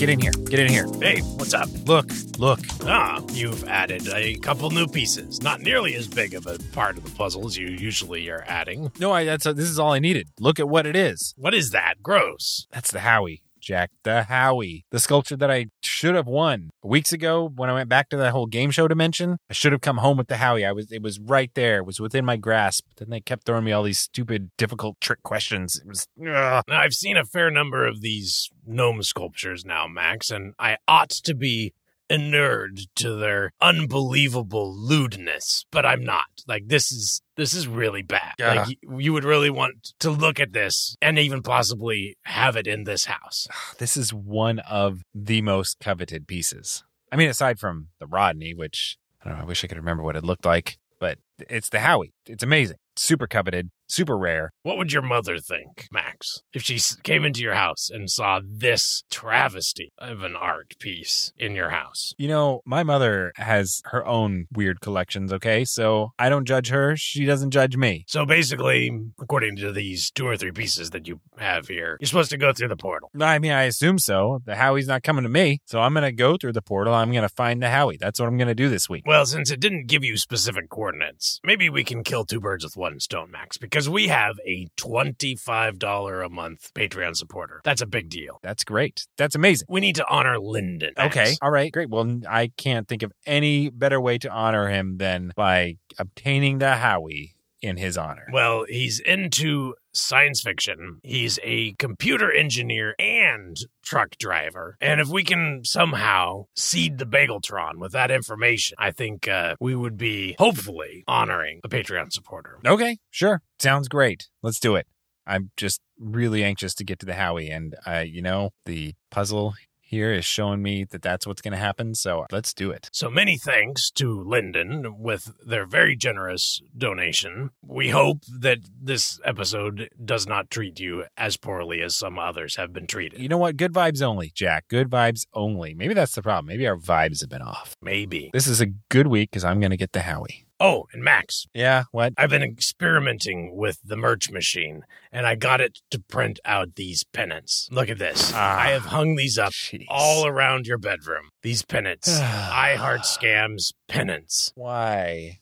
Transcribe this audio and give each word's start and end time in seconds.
Get 0.00 0.08
in 0.08 0.18
here. 0.18 0.32
Get 0.32 0.60
in 0.60 0.68
here. 0.70 0.86
Hey, 1.02 1.20
what's 1.20 1.52
up? 1.52 1.68
Look, 1.86 2.10
look. 2.38 2.60
Ah, 2.86 3.22
you've 3.32 3.64
added 3.64 4.08
a 4.08 4.34
couple 4.36 4.70
new 4.70 4.86
pieces. 4.86 5.42
Not 5.42 5.60
nearly 5.60 5.94
as 5.94 6.08
big 6.08 6.32
of 6.32 6.46
a 6.46 6.58
part 6.72 6.96
of 6.96 7.04
the 7.04 7.10
puzzle 7.10 7.46
as 7.46 7.58
you 7.58 7.66
usually 7.66 8.26
are 8.30 8.42
adding. 8.48 8.90
No, 8.98 9.12
I, 9.12 9.24
that's 9.24 9.44
this 9.44 9.68
is 9.68 9.78
all 9.78 9.92
I 9.92 9.98
needed. 9.98 10.30
Look 10.38 10.58
at 10.58 10.70
what 10.70 10.86
it 10.86 10.96
is. 10.96 11.34
What 11.36 11.52
is 11.52 11.72
that? 11.72 11.96
Gross. 12.02 12.66
That's 12.72 12.90
the 12.90 13.00
Howie, 13.00 13.42
Jack. 13.60 13.90
The 14.02 14.24
Howie. 14.24 14.84
The 14.90 14.98
sculpture 14.98 15.36
that 15.36 15.50
I 15.50 15.66
should 15.82 16.14
have 16.14 16.26
won 16.26 16.70
weeks 16.82 17.12
ago 17.12 17.50
when 17.54 17.70
I 17.70 17.74
went 17.74 17.88
back 17.88 18.08
to 18.10 18.16
that 18.16 18.32
whole 18.32 18.46
game 18.46 18.70
show 18.70 18.88
dimension. 18.88 19.36
I 19.48 19.52
should 19.52 19.72
have 19.72 19.80
come 19.80 19.98
home 19.98 20.16
with 20.16 20.28
the 20.28 20.38
Howie. 20.38 20.64
I 20.64 20.72
was. 20.72 20.90
It 20.90 21.02
was 21.02 21.18
right 21.20 21.50
there. 21.54 21.78
It 21.78 21.86
was 21.86 22.00
within 22.00 22.24
my 22.24 22.36
grasp. 22.36 22.84
Then 22.96 23.10
they 23.10 23.20
kept 23.20 23.44
throwing 23.44 23.64
me 23.64 23.72
all 23.72 23.82
these 23.82 23.98
stupid, 23.98 24.50
difficult 24.56 25.00
trick 25.00 25.22
questions. 25.22 25.78
It 25.78 25.86
was. 25.86 26.06
Ugh. 26.26 26.64
I've 26.68 26.94
seen 26.94 27.16
a 27.16 27.24
fair 27.24 27.50
number 27.50 27.86
of 27.86 28.00
these 28.00 28.50
gnome 28.66 29.02
sculptures 29.02 29.64
now, 29.64 29.86
Max, 29.86 30.30
and 30.30 30.54
I 30.58 30.78
ought 30.88 31.10
to 31.10 31.34
be 31.34 31.72
inured 32.10 32.80
to 32.96 33.14
their 33.14 33.52
unbelievable 33.60 34.76
lewdness, 34.76 35.64
but 35.70 35.86
I'm 35.86 36.04
not. 36.04 36.26
Like 36.46 36.64
this 36.66 36.92
is 36.92 37.22
this 37.36 37.54
is 37.54 37.66
really 37.68 38.02
bad. 38.02 38.34
Yeah. 38.38 38.54
Like 38.54 38.68
you, 38.68 38.98
you 38.98 39.12
would 39.12 39.24
really 39.24 39.48
want 39.48 39.94
to 40.00 40.10
look 40.10 40.40
at 40.40 40.52
this 40.52 40.96
and 41.00 41.18
even 41.18 41.42
possibly 41.42 42.18
have 42.24 42.56
it 42.56 42.66
in 42.66 42.84
this 42.84 43.06
house. 43.06 43.46
This 43.78 43.96
is 43.96 44.12
one 44.12 44.58
of 44.58 45.00
the 45.14 45.40
most 45.40 45.78
coveted 45.80 46.26
pieces. 46.26 46.84
I 47.10 47.16
mean, 47.16 47.30
aside 47.30 47.58
from 47.58 47.88
the 47.98 48.06
Rodney, 48.06 48.52
which 48.52 48.98
I 49.22 49.28
don't 49.28 49.38
know. 49.38 49.44
I 49.44 49.46
wish 49.46 49.64
I 49.64 49.68
could 49.68 49.78
remember 49.78 50.02
what 50.02 50.16
it 50.16 50.24
looked 50.24 50.44
like, 50.44 50.78
but 50.98 51.18
it's 51.38 51.70
the 51.70 51.80
Howie. 51.80 52.12
It's 52.26 52.42
amazing. 52.42 52.76
Super 52.96 53.26
coveted. 53.26 53.70
Super 53.90 54.16
rare. 54.16 54.52
What 54.62 54.78
would 54.78 54.92
your 54.92 55.02
mother 55.02 55.38
think, 55.38 55.88
Max, 55.90 56.42
if 56.54 56.62
she 56.62 56.78
came 57.02 57.24
into 57.24 57.40
your 57.40 57.54
house 57.54 57.90
and 57.90 58.08
saw 58.08 58.40
this 58.48 59.02
travesty 59.10 59.92
of 59.98 60.22
an 60.22 60.36
art 60.36 60.74
piece 60.78 61.32
in 61.36 61.56
your 61.56 61.70
house? 61.70 62.14
You 62.16 62.28
know, 62.28 62.60
my 62.64 62.84
mother 62.84 63.32
has 63.34 63.82
her 63.86 64.06
own 64.06 64.46
weird 64.52 64.80
collections, 64.80 65.32
okay? 65.32 65.64
So 65.64 66.12
I 66.20 66.28
don't 66.28 66.44
judge 66.44 66.68
her. 66.68 66.96
She 66.96 67.24
doesn't 67.24 67.50
judge 67.50 67.76
me. 67.76 68.04
So 68.06 68.24
basically, 68.24 68.92
according 69.20 69.56
to 69.56 69.72
these 69.72 70.12
two 70.12 70.28
or 70.28 70.36
three 70.36 70.52
pieces 70.52 70.90
that 70.90 71.08
you 71.08 71.20
have 71.38 71.66
here, 71.66 71.96
you're 72.00 72.06
supposed 72.06 72.30
to 72.30 72.38
go 72.38 72.52
through 72.52 72.68
the 72.68 72.76
portal. 72.76 73.10
I 73.20 73.40
mean, 73.40 73.50
I 73.50 73.64
assume 73.64 73.98
so. 73.98 74.40
The 74.44 74.54
Howie's 74.54 74.86
not 74.86 75.02
coming 75.02 75.24
to 75.24 75.28
me. 75.28 75.62
So 75.66 75.80
I'm 75.80 75.94
going 75.94 76.04
to 76.04 76.12
go 76.12 76.36
through 76.36 76.52
the 76.52 76.62
portal. 76.62 76.94
I'm 76.94 77.10
going 77.10 77.22
to 77.22 77.28
find 77.28 77.60
the 77.60 77.70
Howie. 77.70 77.96
That's 77.96 78.20
what 78.20 78.28
I'm 78.28 78.36
going 78.36 78.46
to 78.46 78.54
do 78.54 78.68
this 78.68 78.88
week. 78.88 79.02
Well, 79.04 79.26
since 79.26 79.50
it 79.50 79.58
didn't 79.58 79.88
give 79.88 80.04
you 80.04 80.16
specific 80.16 80.68
coordinates, 80.68 81.40
maybe 81.42 81.68
we 81.68 81.82
can 81.82 82.04
kill 82.04 82.24
two 82.24 82.38
birds 82.38 82.62
with 82.62 82.76
one 82.76 83.00
stone, 83.00 83.32
Max, 83.32 83.58
because 83.58 83.79
we 83.88 84.08
have 84.08 84.36
a 84.46 84.66
$25 84.76 86.26
a 86.26 86.28
month 86.28 86.72
Patreon 86.74 87.16
supporter. 87.16 87.60
That's 87.64 87.82
a 87.82 87.86
big 87.86 88.08
deal. 88.08 88.38
That's 88.42 88.64
great. 88.64 89.06
That's 89.16 89.34
amazing. 89.34 89.66
We 89.68 89.80
need 89.80 89.96
to 89.96 90.06
honor 90.08 90.38
Lyndon. 90.38 90.92
Max. 90.96 91.16
Okay. 91.16 91.34
All 91.42 91.50
right. 91.50 91.72
Great. 91.72 91.90
Well, 91.90 92.20
I 92.28 92.48
can't 92.56 92.88
think 92.88 93.02
of 93.02 93.12
any 93.26 93.70
better 93.70 94.00
way 94.00 94.18
to 94.18 94.30
honor 94.30 94.68
him 94.68 94.98
than 94.98 95.32
by 95.36 95.76
obtaining 95.98 96.58
the 96.58 96.76
Howie 96.76 97.34
in 97.62 97.76
his 97.76 97.96
honor. 97.96 98.26
Well, 98.32 98.64
he's 98.68 99.00
into 99.00 99.74
science 99.92 100.40
fiction. 100.40 101.00
He's 101.02 101.38
a 101.42 101.72
computer 101.72 102.30
engineer 102.32 102.94
and 102.98 103.56
truck 103.82 104.16
driver. 104.18 104.76
And 104.80 105.00
if 105.00 105.08
we 105.08 105.24
can 105.24 105.62
somehow 105.64 106.46
seed 106.56 106.98
the 106.98 107.06
Bageltron 107.06 107.78
with 107.78 107.92
that 107.92 108.10
information, 108.10 108.76
I 108.78 108.90
think 108.90 109.28
uh, 109.28 109.56
we 109.60 109.74
would 109.74 109.96
be 109.96 110.36
hopefully 110.38 111.04
honoring 111.06 111.60
a 111.64 111.68
Patreon 111.68 112.12
supporter. 112.12 112.58
Okay. 112.66 112.98
Sure. 113.10 113.42
Sounds 113.58 113.88
great. 113.88 114.28
Let's 114.42 114.60
do 114.60 114.76
it. 114.76 114.86
I'm 115.26 115.50
just 115.56 115.80
really 115.98 116.42
anxious 116.42 116.74
to 116.74 116.84
get 116.84 116.98
to 117.00 117.06
the 117.06 117.14
Howie. 117.14 117.50
And, 117.50 117.74
uh, 117.86 118.04
you 118.06 118.22
know, 118.22 118.50
the 118.66 118.94
puzzle 119.10 119.54
here 119.90 120.12
is 120.12 120.24
showing 120.24 120.62
me 120.62 120.84
that 120.84 121.02
that's 121.02 121.26
what's 121.26 121.42
going 121.42 121.52
to 121.52 121.58
happen. 121.58 121.96
So 121.96 122.24
let's 122.30 122.54
do 122.54 122.70
it. 122.70 122.88
So 122.92 123.10
many 123.10 123.36
thanks 123.36 123.90
to 123.92 124.22
Lyndon 124.22 124.94
with 124.98 125.32
their 125.44 125.66
very 125.66 125.96
generous 125.96 126.62
donation. 126.78 127.50
We 127.66 127.90
hope 127.90 128.18
that 128.40 128.58
this 128.80 129.18
episode 129.24 129.90
does 130.02 130.28
not 130.28 130.48
treat 130.48 130.78
you 130.78 131.06
as 131.16 131.36
poorly 131.36 131.82
as 131.82 131.96
some 131.96 132.20
others 132.20 132.54
have 132.54 132.72
been 132.72 132.86
treated. 132.86 133.20
You 133.20 133.28
know 133.28 133.38
what? 133.38 133.56
Good 133.56 133.72
vibes 133.72 134.00
only, 134.00 134.30
Jack. 134.32 134.68
Good 134.68 134.88
vibes 134.88 135.26
only. 135.34 135.74
Maybe 135.74 135.94
that's 135.94 136.14
the 136.14 136.22
problem. 136.22 136.46
Maybe 136.46 136.68
our 136.68 136.76
vibes 136.76 137.20
have 137.20 137.30
been 137.30 137.42
off. 137.42 137.76
Maybe. 137.82 138.30
This 138.32 138.46
is 138.46 138.60
a 138.60 138.66
good 138.66 139.08
week 139.08 139.30
because 139.30 139.44
I'm 139.44 139.58
going 139.58 139.70
to 139.70 139.76
get 139.76 139.92
the 139.92 140.02
Howie. 140.02 140.46
Oh, 140.60 140.86
and 140.92 141.02
Max, 141.02 141.46
Yeah. 141.54 141.84
What? 141.90 142.12
I've 142.18 142.28
been 142.30 142.42
experimenting 142.42 143.56
with 143.56 143.78
the 143.82 143.96
merch 143.96 144.30
machine 144.30 144.82
and 145.10 145.26
I 145.26 145.34
got 145.34 145.60
it 145.60 145.78
to 145.90 145.98
print 145.98 146.38
out 146.44 146.74
these 146.76 147.02
pennants. 147.02 147.68
Look 147.72 147.88
at 147.88 147.98
this. 147.98 148.32
Ah. 148.34 148.58
I 148.60 148.68
have 148.70 148.86
hung 148.86 149.16
these 149.16 149.38
up 149.38 149.52
Jeez. 149.52 149.86
all 149.88 150.26
around 150.26 150.66
your 150.66 150.78
bedroom. 150.78 151.30
These 151.42 151.62
pennants. 151.64 152.08
I 152.20 152.74
heart 152.76 153.02
scams 153.02 153.72
pennants. 153.88 154.52
Why? 154.54 155.40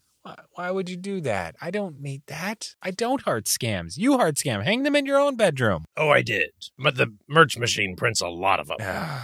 Why- 0.55 0.71
would 0.71 0.91
you 0.91 0.97
do 0.97 1.21
that? 1.23 1.57
I 1.61 1.71
don't 1.71 2.01
need 2.01 2.23
that. 2.27 2.75
I 2.83 2.91
don't 2.91 3.23
heart 3.23 3.47
scams. 3.47 3.97
You 3.97 4.19
heart 4.19 4.37
scam. 4.37 4.63
Hang 4.63 4.83
them 4.83 4.95
in 4.95 5.07
your 5.07 5.19
own 5.19 5.37
bedroom. 5.37 5.85
Oh, 5.97 6.11
I 6.11 6.23
did. 6.23 6.51
But 6.79 6.97
the 6.97 7.15
merch 7.27 7.57
machine 7.59 7.97
prints 7.97 8.21
a 8.21 8.29
lot 8.29 8.61
of 8.61 8.69
them. 8.69 8.77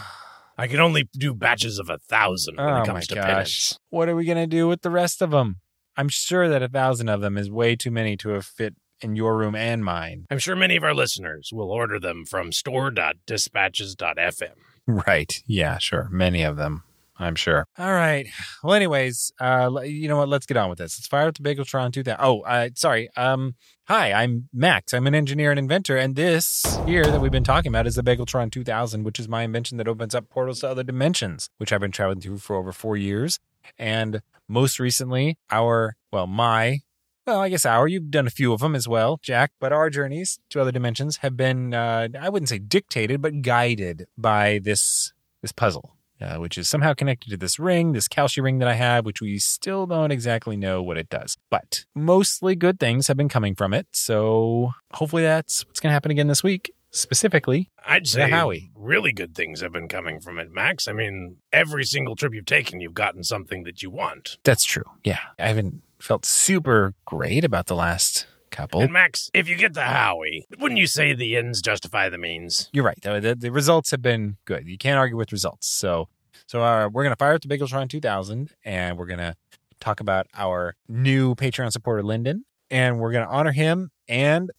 I 0.56 0.66
can 0.68 0.80
only 0.80 1.08
do 1.12 1.34
batches 1.34 1.78
of 1.78 1.90
a 1.90 1.98
thousand 1.98 2.56
when 2.56 2.66
oh 2.66 2.82
it 2.82 2.86
comes 2.86 3.06
to 3.08 3.16
gosh. 3.16 3.24
pennants. 3.26 3.78
What 3.90 4.08
are 4.08 4.16
we 4.16 4.24
going 4.24 4.38
to 4.38 4.46
do 4.46 4.66
with 4.68 4.82
the 4.82 4.90
rest 4.90 5.20
of 5.20 5.30
them? 5.30 5.56
I'm 5.96 6.08
sure 6.08 6.48
that 6.48 6.62
a 6.62 6.68
thousand 6.68 7.08
of 7.08 7.20
them 7.20 7.38
is 7.38 7.50
way 7.50 7.76
too 7.76 7.90
many 7.90 8.16
to 8.18 8.30
have 8.30 8.46
fit 8.46 8.74
in 9.00 9.16
your 9.16 9.36
room 9.36 9.54
and 9.54 9.84
mine. 9.84 10.26
I'm 10.30 10.38
sure 10.38 10.56
many 10.56 10.76
of 10.76 10.84
our 10.84 10.94
listeners 10.94 11.50
will 11.52 11.70
order 11.70 12.00
them 12.00 12.24
from 12.24 12.52
store.dispatches.fm. 12.52 14.54
Right. 14.86 15.42
Yeah, 15.46 15.78
sure. 15.78 16.08
Many 16.10 16.42
of 16.42 16.56
them. 16.56 16.82
I'm 17.16 17.36
sure. 17.36 17.66
All 17.78 17.92
right. 17.92 18.26
Well, 18.62 18.74
anyways, 18.74 19.32
uh, 19.40 19.70
you 19.84 20.08
know 20.08 20.16
what? 20.16 20.28
Let's 20.28 20.46
get 20.46 20.56
on 20.56 20.68
with 20.68 20.78
this. 20.78 20.98
Let's 20.98 21.06
fire 21.06 21.28
up 21.28 21.36
the 21.36 21.44
Bageltron 21.44 21.92
2000. 21.92 22.18
Oh, 22.20 22.40
uh, 22.40 22.70
sorry. 22.74 23.08
Um, 23.16 23.54
hi, 23.84 24.12
I'm 24.12 24.48
Max. 24.52 24.92
I'm 24.92 25.06
an 25.06 25.14
engineer 25.14 25.50
and 25.50 25.58
inventor, 25.58 25.96
and 25.96 26.16
this 26.16 26.64
here 26.86 27.06
that 27.06 27.20
we've 27.20 27.30
been 27.30 27.44
talking 27.44 27.70
about 27.70 27.86
is 27.86 27.94
the 27.94 28.02
Bageltron 28.02 28.50
2000, 28.50 29.04
which 29.04 29.20
is 29.20 29.28
my 29.28 29.44
invention 29.44 29.78
that 29.78 29.86
opens 29.86 30.14
up 30.14 30.28
portals 30.28 30.60
to 30.60 30.68
other 30.68 30.82
dimensions, 30.82 31.50
which 31.58 31.72
I've 31.72 31.80
been 31.80 31.92
traveling 31.92 32.20
through 32.20 32.38
for 32.38 32.56
over 32.56 32.72
four 32.72 32.96
years. 32.96 33.38
And 33.78 34.20
most 34.48 34.78
recently, 34.78 35.38
our, 35.50 35.96
well, 36.12 36.26
my, 36.26 36.80
well, 37.26 37.40
I 37.40 37.48
guess 37.48 37.64
our, 37.64 37.88
you've 37.88 38.10
done 38.10 38.26
a 38.26 38.30
few 38.30 38.52
of 38.52 38.60
them 38.60 38.74
as 38.74 38.86
well, 38.86 39.18
Jack, 39.22 39.52
but 39.60 39.72
our 39.72 39.90
journeys 39.90 40.38
to 40.50 40.60
other 40.60 40.72
dimensions 40.72 41.18
have 41.18 41.36
been, 41.36 41.74
uh, 41.74 42.08
I 42.20 42.28
wouldn't 42.28 42.50
say 42.50 42.58
dictated, 42.58 43.22
but 43.22 43.42
guided 43.42 44.06
by 44.18 44.60
this, 44.62 45.12
this 45.42 45.52
puzzle. 45.52 45.96
Uh, 46.20 46.36
which 46.36 46.56
is 46.56 46.68
somehow 46.68 46.94
connected 46.94 47.28
to 47.28 47.36
this 47.36 47.58
ring, 47.58 47.92
this 47.92 48.06
Kalshi 48.06 48.40
ring 48.40 48.58
that 48.60 48.68
I 48.68 48.74
have, 48.74 49.04
which 49.04 49.20
we 49.20 49.36
still 49.40 49.84
don't 49.84 50.12
exactly 50.12 50.56
know 50.56 50.80
what 50.80 50.96
it 50.96 51.08
does. 51.08 51.36
But 51.50 51.84
mostly 51.92 52.54
good 52.54 52.78
things 52.78 53.08
have 53.08 53.16
been 53.16 53.28
coming 53.28 53.56
from 53.56 53.74
it. 53.74 53.88
So 53.90 54.70
hopefully 54.92 55.24
that's 55.24 55.66
what's 55.66 55.80
going 55.80 55.90
to 55.90 55.92
happen 55.94 56.12
again 56.12 56.28
this 56.28 56.44
week. 56.44 56.72
Specifically, 56.94 57.70
I'd 57.84 58.06
say 58.06 58.30
Howie. 58.30 58.70
really 58.76 59.12
good 59.12 59.34
things 59.34 59.60
have 59.60 59.72
been 59.72 59.88
coming 59.88 60.20
from 60.20 60.38
it, 60.38 60.52
Max. 60.52 60.86
I 60.86 60.92
mean, 60.92 61.38
every 61.52 61.84
single 61.84 62.14
trip 62.14 62.32
you've 62.32 62.46
taken, 62.46 62.80
you've 62.80 62.94
gotten 62.94 63.24
something 63.24 63.64
that 63.64 63.82
you 63.82 63.90
want. 63.90 64.38
that's 64.44 64.64
true. 64.64 64.84
Yeah. 65.02 65.18
I 65.38 65.48
haven't 65.48 65.82
felt 65.98 66.24
super 66.24 66.94
great 67.04 67.44
about 67.44 67.66
the 67.66 67.74
last 67.74 68.26
couple. 68.50 68.80
And 68.80 68.92
Max, 68.92 69.28
if 69.34 69.48
you 69.48 69.56
get 69.56 69.74
the 69.74 69.82
Howie, 69.82 70.46
wouldn't 70.60 70.78
you 70.78 70.86
say 70.86 71.12
the 71.14 71.36
ends 71.36 71.60
justify 71.60 72.08
the 72.08 72.18
means? 72.18 72.70
You're 72.72 72.84
right. 72.84 73.00
The, 73.02 73.20
the, 73.20 73.34
the 73.34 73.50
results 73.50 73.90
have 73.90 74.00
been 74.00 74.36
good. 74.44 74.68
You 74.68 74.78
can't 74.78 74.96
argue 74.96 75.16
with 75.16 75.32
results. 75.32 75.66
So, 75.66 76.08
so 76.46 76.62
uh, 76.62 76.88
we're 76.92 77.02
going 77.02 77.12
to 77.12 77.16
fire 77.16 77.34
up 77.34 77.42
the 77.42 77.48
Bageltron 77.48 77.88
2000 77.88 78.50
and 78.64 78.96
we're 78.96 79.06
going 79.06 79.18
to 79.18 79.34
talk 79.80 79.98
about 79.98 80.28
our 80.34 80.76
new 80.88 81.34
Patreon 81.34 81.72
supporter, 81.72 82.04
Lyndon, 82.04 82.44
and 82.70 83.00
we're 83.00 83.10
going 83.12 83.26
to 83.26 83.32
honor 83.32 83.52
him 83.52 83.90
and 84.06 84.50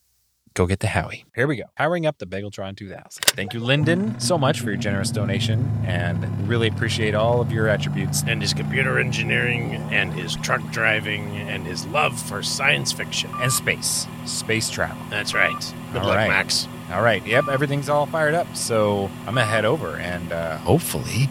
go 0.55 0.65
get 0.65 0.79
the 0.79 0.87
Howie. 0.87 1.25
Here 1.35 1.45
we 1.45 1.57
go. 1.57 1.65
Powering 1.75 2.05
up 2.05 2.17
the 2.17 2.25
Bageltron 2.25 2.75
2000. 2.75 3.23
Thank 3.25 3.53
you, 3.53 3.59
Lyndon, 3.59 4.19
so 4.19 4.37
much 4.37 4.61
for 4.61 4.67
your 4.69 4.77
generous 4.77 5.11
donation 5.11 5.69
and 5.85 6.47
really 6.47 6.67
appreciate 6.67 7.13
all 7.13 7.41
of 7.41 7.51
your 7.51 7.67
attributes. 7.67 8.23
And 8.25 8.41
his 8.41 8.53
computer 8.53 8.97
engineering 8.97 9.75
and 9.91 10.13
his 10.13 10.35
truck 10.37 10.61
driving 10.71 11.35
and 11.37 11.67
his 11.67 11.85
love 11.87 12.19
for 12.19 12.41
science 12.41 12.91
fiction. 12.91 13.29
And 13.35 13.51
space, 13.51 14.07
space 14.25 14.69
travel. 14.69 14.97
That's 15.09 15.33
right. 15.33 15.59
Good 15.91 16.01
All 16.01 16.07
luck, 16.07 16.15
right. 16.17 16.29
Max. 16.29 16.67
All 16.91 17.01
right. 17.01 17.25
Yep. 17.25 17.49
Everything's 17.49 17.89
all 17.89 18.05
fired 18.05 18.33
up. 18.33 18.55
So 18.55 19.09
I'm 19.27 19.35
going 19.35 19.45
to 19.45 19.51
head 19.51 19.65
over 19.65 19.97
and 19.97 20.31
uh, 20.31 20.57
hopefully 20.57 21.29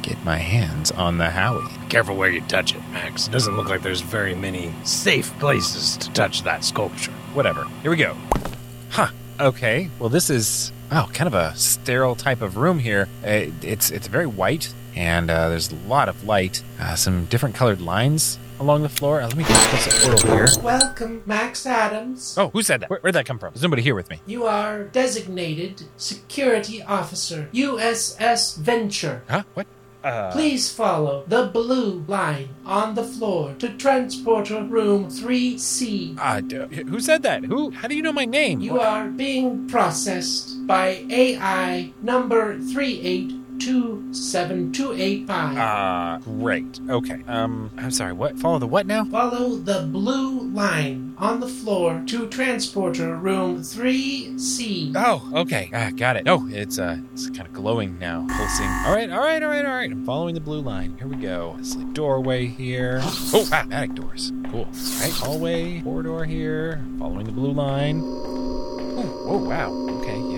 get 0.00 0.22
my 0.24 0.36
hands 0.36 0.90
on 0.90 1.18
the 1.18 1.30
Howie. 1.30 1.70
Careful 1.90 2.16
where 2.16 2.30
you 2.30 2.40
touch 2.42 2.74
it, 2.74 2.80
Max. 2.92 3.28
It 3.28 3.30
Doesn't 3.30 3.56
look 3.56 3.68
like 3.68 3.82
there's 3.82 4.00
very 4.02 4.34
many 4.34 4.72
safe 4.84 5.36
places 5.38 5.96
to 5.98 6.10
touch 6.12 6.42
that 6.44 6.64
sculpture. 6.64 7.12
Whatever. 7.34 7.64
Here 7.82 7.90
we 7.90 7.96
go. 7.96 8.16
Huh. 8.94 9.08
Okay. 9.40 9.90
Well, 9.98 10.08
this 10.08 10.30
is 10.30 10.70
oh, 10.92 11.10
kind 11.12 11.26
of 11.26 11.34
a 11.34 11.52
sterile 11.56 12.14
type 12.14 12.40
of 12.42 12.56
room 12.56 12.78
here. 12.78 13.08
Uh, 13.24 13.50
it's 13.60 13.90
it's 13.90 14.06
very 14.06 14.28
white, 14.28 14.72
and 14.94 15.32
uh, 15.32 15.48
there's 15.48 15.72
a 15.72 15.74
lot 15.88 16.08
of 16.08 16.22
light. 16.22 16.62
Uh, 16.78 16.94
some 16.94 17.24
different 17.24 17.56
colored 17.56 17.80
lines 17.80 18.38
along 18.60 18.82
the 18.82 18.88
floor. 18.88 19.20
Uh, 19.20 19.26
let 19.26 19.36
me 19.36 19.42
get 19.42 19.56
close 19.56 20.06
portal 20.06 20.30
here. 20.30 20.46
Welcome, 20.62 21.24
Max 21.26 21.66
Adams. 21.66 22.36
Oh, 22.38 22.50
who 22.50 22.62
said 22.62 22.82
that? 22.82 22.90
Where, 22.90 23.00
where'd 23.00 23.16
that 23.16 23.26
come 23.26 23.40
from? 23.40 23.52
Is 23.52 23.62
nobody 23.62 23.82
here 23.82 23.96
with 23.96 24.08
me. 24.10 24.20
You 24.26 24.44
are 24.44 24.84
designated 24.84 25.82
security 25.96 26.80
officer, 26.80 27.48
USS 27.52 28.58
Venture. 28.58 29.24
Huh? 29.28 29.42
What? 29.54 29.66
Uh, 30.04 30.30
Please 30.32 30.70
follow 30.70 31.24
the 31.26 31.46
blue 31.46 32.04
line 32.06 32.50
on 32.66 32.94
the 32.94 33.02
floor 33.02 33.54
to 33.58 33.70
transporter 33.70 34.62
room 34.62 35.06
3C. 35.08 36.16
Uh, 36.20 36.40
d- 36.42 36.82
who 36.84 37.00
said 37.00 37.22
that? 37.22 37.42
Who? 37.44 37.70
How 37.70 37.88
do 37.88 37.96
you 37.96 38.02
know 38.02 38.12
my 38.12 38.26
name? 38.26 38.60
You 38.60 38.78
are 38.80 39.08
being 39.08 39.66
processed 39.66 40.66
by 40.66 41.06
AI 41.10 41.90
number 42.02 42.58
3827285. 42.58 45.58
Uh, 45.58 46.18
great. 46.18 46.80
Okay. 46.88 47.22
Um, 47.26 47.70
I'm 47.78 47.90
sorry. 47.90 48.12
What? 48.12 48.38
Follow 48.38 48.58
the 48.58 48.66
what 48.66 48.86
now? 48.86 49.04
Follow 49.06 49.56
the 49.56 49.88
blue 49.90 50.40
line 50.50 51.03
on 51.18 51.40
the 51.40 51.48
floor 51.48 52.02
to 52.06 52.28
transporter 52.28 53.16
room 53.16 53.58
3C. 53.58 54.92
Oh, 54.96 55.30
okay. 55.34 55.70
Ah, 55.72 55.90
got 55.94 56.16
it. 56.16 56.26
Oh, 56.26 56.46
it's 56.50 56.78
uh, 56.78 56.98
it's 57.12 57.30
kind 57.30 57.46
of 57.46 57.52
glowing 57.52 57.98
now, 57.98 58.26
pulsing. 58.28 58.66
All 58.66 58.94
right, 58.94 59.10
all 59.10 59.20
right, 59.20 59.42
all 59.42 59.48
right, 59.48 59.64
all 59.64 59.72
right. 59.72 59.90
I'm 59.90 60.04
following 60.04 60.34
the 60.34 60.40
blue 60.40 60.60
line. 60.60 60.96
Here 60.98 61.06
we 61.06 61.16
go. 61.16 61.56
It's 61.58 61.76
like 61.76 61.92
doorway 61.92 62.46
here. 62.46 63.00
Oh, 63.36 63.48
ah, 63.52 63.66
attic 63.70 63.94
doors. 63.94 64.32
Cool. 64.50 64.60
All 64.60 65.00
right, 65.00 65.12
hallway, 65.12 65.80
corridor 65.82 66.24
here. 66.24 66.84
Following 66.98 67.26
the 67.26 67.32
blue 67.32 67.52
line. 67.52 68.00
Oh, 68.02 69.24
oh 69.26 69.38
wow. 69.38 69.72
Okay, 70.00 70.33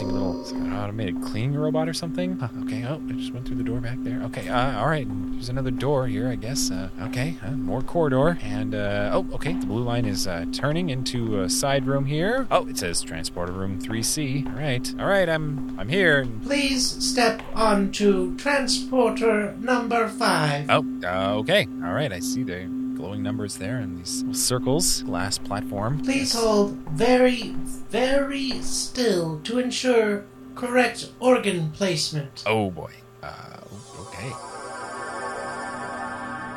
interesting 0.00 0.12
little 0.12 0.42
is 0.42 0.52
that 0.52 0.60
an 0.60 0.72
automated 0.72 1.20
cleaning 1.22 1.54
robot 1.54 1.88
or 1.88 1.92
something. 1.92 2.38
Huh, 2.38 2.48
okay. 2.62 2.84
Oh, 2.84 3.02
I 3.08 3.12
just 3.12 3.32
went 3.32 3.46
through 3.46 3.56
the 3.56 3.64
door 3.64 3.80
back 3.80 3.98
there. 4.00 4.22
Okay. 4.24 4.48
Uh, 4.48 4.78
all 4.78 4.88
right. 4.88 5.06
There's 5.32 5.48
another 5.48 5.70
door 5.70 6.06
here, 6.06 6.28
I 6.28 6.36
guess. 6.36 6.70
Uh, 6.70 6.88
okay. 7.02 7.36
Uh, 7.42 7.52
more 7.52 7.82
corridor. 7.82 8.38
And 8.42 8.74
uh, 8.74 9.10
oh, 9.12 9.26
okay. 9.34 9.54
The 9.54 9.66
blue 9.66 9.82
line 9.82 10.04
is 10.04 10.26
uh, 10.26 10.44
turning 10.52 10.90
into 10.90 11.40
a 11.40 11.48
side 11.48 11.86
room 11.86 12.04
here. 12.04 12.46
Oh, 12.50 12.66
it 12.68 12.78
says 12.78 13.02
transporter 13.02 13.52
room 13.52 13.80
3C. 13.80 14.46
All 14.46 14.60
right. 14.60 14.94
All 15.00 15.06
right. 15.06 15.28
I'm 15.28 15.78
I'm 15.78 15.88
here. 15.88 16.26
Please 16.42 16.86
step 16.86 17.42
onto 17.54 18.36
transporter 18.36 19.56
number 19.58 20.08
5. 20.08 20.66
Oh, 20.70 20.84
uh, 21.04 21.34
okay. 21.38 21.66
All 21.84 21.92
right. 21.92 22.12
I 22.12 22.20
see 22.20 22.44
the 22.44 22.77
glowing 22.98 23.22
numbers 23.22 23.56
there 23.58 23.76
and 23.78 23.98
these 23.98 24.18
little 24.22 24.34
circles, 24.34 25.02
glass 25.02 25.38
platform. 25.38 26.02
Please 26.02 26.34
hold 26.34 26.72
very, 26.90 27.50
very 27.90 28.50
still 28.62 29.40
to 29.44 29.58
ensure 29.60 30.24
correct 30.56 31.12
organ 31.20 31.70
placement. 31.70 32.42
Oh 32.44 32.70
boy. 32.70 32.92
Uh, 33.22 33.60
okay. 34.00 34.30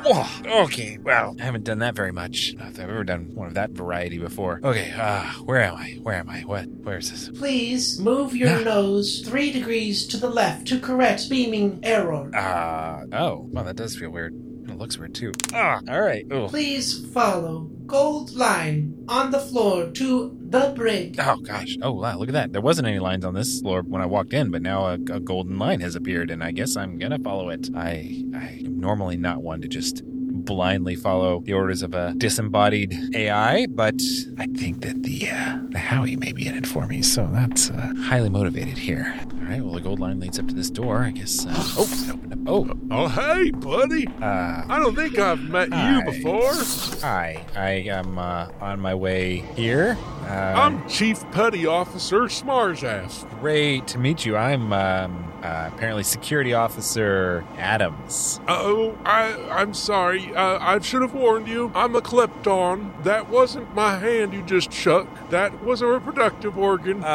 Whoa, 0.04 0.26
okay, 0.64 0.98
well, 0.98 1.36
I 1.40 1.44
haven't 1.44 1.64
done 1.64 1.78
that 1.80 1.94
very 1.96 2.12
much. 2.12 2.56
I've 2.60 2.80
ever 2.80 3.04
done 3.04 3.36
one 3.36 3.48
of 3.48 3.54
that 3.54 3.70
variety 3.70 4.18
before. 4.18 4.60
Okay, 4.64 4.92
uh, 4.98 5.22
where 5.44 5.62
am 5.62 5.76
I? 5.76 6.00
Where 6.02 6.16
am 6.16 6.28
I? 6.28 6.40
What? 6.42 6.66
Where 6.82 6.98
is 6.98 7.12
this? 7.12 7.30
Please 7.38 8.00
move 8.00 8.36
your 8.36 8.50
Ah. 8.50 8.64
nose 8.64 9.22
three 9.24 9.52
degrees 9.52 10.08
to 10.08 10.18
the 10.18 10.28
left 10.30 10.68
to 10.70 10.80
correct 10.80 11.30
beaming 11.30 11.82
error. 11.84 12.36
Uh, 12.36 13.06
oh, 13.16 13.46
well, 13.52 13.64
that 13.64 13.76
does 13.76 13.96
feel 13.96 14.10
weird. 14.10 14.34
It 14.72 14.78
looks 14.78 14.98
weird 14.98 15.14
too. 15.16 15.32
Ah, 15.54 15.80
all 15.90 16.02
right. 16.02 16.26
Oh, 16.32 16.48
Please 16.48 17.06
follow 17.14 17.70
gold 17.86 18.32
line 18.32 19.04
on 19.10 19.32
the 19.32 19.40
floor 19.40 19.88
to 19.92 20.38
the 20.42 20.74
brig. 20.76 21.18
oh 21.20 21.38
gosh. 21.38 21.78
Oh, 21.82 21.92
wow, 21.92 22.18
look 22.18 22.30
at 22.30 22.34
that. 22.34 22.54
There 22.54 22.62
wasn't 22.62 22.88
any 22.88 23.00
lines 23.00 23.26
on 23.26 23.34
this 23.34 23.60
floor 23.62 23.82
when 23.82 24.02
I 24.02 24.06
walked 24.06 24.34
in, 24.34 24.50
but 24.52 24.62
now 24.62 24.86
a, 24.88 24.94
a 24.94 25.20
golden 25.20 25.58
line 25.60 25.82
has 25.82 25.96
appeared, 25.96 26.32
and 26.32 26.44
I 26.44 26.52
guess 26.52 26.76
I'm 26.78 26.98
gonna 26.98 27.20
follow 27.20 27.50
it. 27.50 27.70
I, 27.76 28.24
I'm 28.34 28.80
normally 28.80 29.18
not 29.18 29.42
one 29.42 29.62
to 29.62 29.68
just 29.68 30.04
blindly 30.06 30.96
follow 30.96 31.42
the 31.42 31.54
orders 31.54 31.84
of 31.84 31.94
a 31.94 32.14
disembodied 32.18 32.98
AI, 33.16 33.68
but 33.68 34.02
I 34.40 34.48
think 34.48 34.82
that 34.82 35.04
the 35.04 35.30
uh, 35.30 35.60
the 35.70 35.78
Howie 35.80 36.16
may 36.16 36.32
be 36.32 36.48
in 36.48 36.56
it 36.56 36.66
for 36.66 36.88
me, 36.88 37.02
so 37.02 37.28
that's 37.32 37.70
uh, 37.70 37.94
highly 38.04 38.30
motivated 38.30 38.78
here. 38.78 39.14
Right, 39.51 39.62
well, 39.62 39.74
the 39.74 39.81
gold 39.81 40.00
line 40.00 40.18
leads 40.21 40.39
up 40.39 40.48
to 40.48 40.53
this 40.53 40.69
door. 40.69 41.00
I 41.03 41.12
guess. 41.12 41.45
Uh, 41.45 41.51
oh, 41.77 41.83
it 42.06 42.09
opened 42.09 42.31
up. 42.33 42.39
Oh, 42.48 42.69
Oh, 42.89 43.07
hey, 43.09 43.51
buddy. 43.51 44.07
uh, 44.07 44.63
I 44.69 44.80
don't 44.80 44.95
think 44.95 45.19
I've 45.19 45.42
met 45.42 45.74
Hi. 45.74 45.98
you 45.98 46.06
before. 46.06 46.53
hi. 47.01 47.44
I 47.53 47.69
am 47.89 48.18
uh, 48.18 48.48
on 48.62 48.80
my 48.80 48.95
way 48.95 49.39
here. 49.57 49.98
Uh, 50.24 50.27
I'm 50.56 50.88
Chief 50.88 51.19
Petty 51.31 51.65
Officer 51.65 52.21
Smarzass. 52.24 53.30
great 53.42 53.88
to 53.88 53.98
meet 53.98 54.25
you. 54.25 54.38
I'm 54.38 54.71
um, 54.71 55.33
uh, 55.44 55.69
apparently 55.74 56.03
Security 56.03 56.53
Officer 56.53 57.44
Adams. 57.57 58.39
Oh, 58.48 58.98
I, 59.03 59.33
I'm 59.50 59.74
sorry. 59.74 60.33
Uh, 60.33 60.59
I 60.62 60.80
should 60.80 61.01
have 61.01 61.13
warned 61.13 61.50
you. 61.50 61.71
I'm 61.75 61.94
a 61.95 62.01
klepton. 62.01 63.03
That 63.03 63.30
wasn't 63.30 63.74
my 63.75 63.98
hand 63.98 64.33
you 64.33 64.44
just 64.44 64.71
shook. 64.71 65.09
That 65.30 65.62
was 65.63 65.81
a 65.81 65.88
reproductive 65.88 66.57
organ. 66.57 67.03
Oh, 67.03 67.07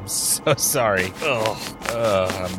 I'm 0.00 0.08
so 0.08 0.54
sorry. 0.56 1.12
Ugh. 1.22 1.73
I'm 1.90 2.50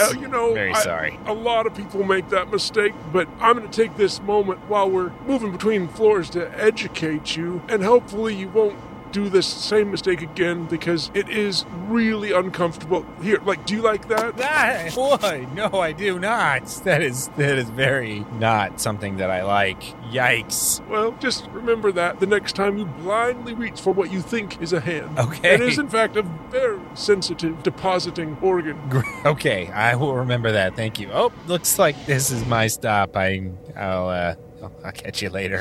Uh, 0.00 0.14
you 0.18 0.28
know, 0.28 0.54
very 0.54 0.72
I- 0.72 0.80
sorry. 0.82 1.18
A 1.26 1.34
lot 1.34 1.66
of 1.66 1.74
people 1.74 2.02
make 2.04 2.30
that 2.30 2.50
mistake, 2.50 2.94
but 3.12 3.28
I'm 3.40 3.58
going 3.58 3.68
to 3.68 3.82
take 3.82 3.98
this 3.98 4.22
moment 4.22 4.60
while 4.66 4.88
we're 4.90 5.12
moving 5.26 5.52
between 5.52 5.88
floors 5.88 6.30
to 6.30 6.50
educate 6.58 7.36
you, 7.36 7.60
and 7.68 7.84
hopefully 7.84 8.34
you 8.34 8.48
won't 8.48 8.76
do 9.14 9.28
this 9.28 9.46
same 9.46 9.92
mistake 9.92 10.20
again 10.20 10.66
because 10.66 11.10
it 11.14 11.28
is 11.28 11.64
really 11.86 12.32
uncomfortable. 12.32 13.06
Here, 13.22 13.38
like, 13.44 13.64
do 13.64 13.74
you 13.74 13.80
like 13.80 14.08
that? 14.08 14.34
Ah, 14.40 14.90
boy, 14.94 15.46
no, 15.54 15.80
I 15.80 15.92
do 15.92 16.18
not. 16.18 16.66
That 16.84 17.00
is 17.00 17.28
that 17.36 17.56
is 17.56 17.70
very 17.70 18.26
not 18.38 18.80
something 18.80 19.16
that 19.18 19.30
I 19.30 19.44
like. 19.44 19.80
Yikes. 20.10 20.86
Well, 20.88 21.12
just 21.12 21.46
remember 21.52 21.92
that 21.92 22.18
the 22.18 22.26
next 22.26 22.56
time 22.56 22.76
you 22.76 22.86
blindly 22.86 23.54
reach 23.54 23.80
for 23.80 23.92
what 23.92 24.12
you 24.12 24.20
think 24.20 24.60
is 24.60 24.72
a 24.72 24.80
hand. 24.80 25.16
Okay. 25.18 25.54
It 25.54 25.60
is, 25.60 25.78
in 25.78 25.88
fact, 25.88 26.16
a 26.16 26.22
very 26.50 26.80
sensitive 26.94 27.62
depositing 27.62 28.36
organ. 28.42 28.78
Okay, 29.24 29.68
I 29.68 29.94
will 29.94 30.16
remember 30.16 30.52
that. 30.52 30.74
Thank 30.74 30.98
you. 30.98 31.08
Oh, 31.12 31.32
looks 31.46 31.78
like 31.78 32.06
this 32.06 32.32
is 32.32 32.44
my 32.46 32.66
stop. 32.66 33.16
I, 33.16 33.50
I'll, 33.76 34.08
uh, 34.08 34.34
I'll, 34.84 34.92
catch 34.92 35.22
you 35.22 35.30
later. 35.30 35.60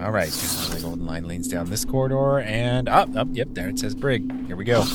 All 0.00 0.10
right, 0.10 0.30
the 0.30 0.80
golden 0.82 1.06
line 1.06 1.26
leads 1.26 1.48
down 1.48 1.70
this 1.70 1.84
corridor 1.84 2.40
and 2.40 2.88
up, 2.88 3.14
up. 3.16 3.28
Yep, 3.32 3.48
there 3.52 3.68
it 3.68 3.78
says 3.78 3.94
brig. 3.94 4.46
Here 4.46 4.56
we 4.56 4.64
go. 4.64 4.84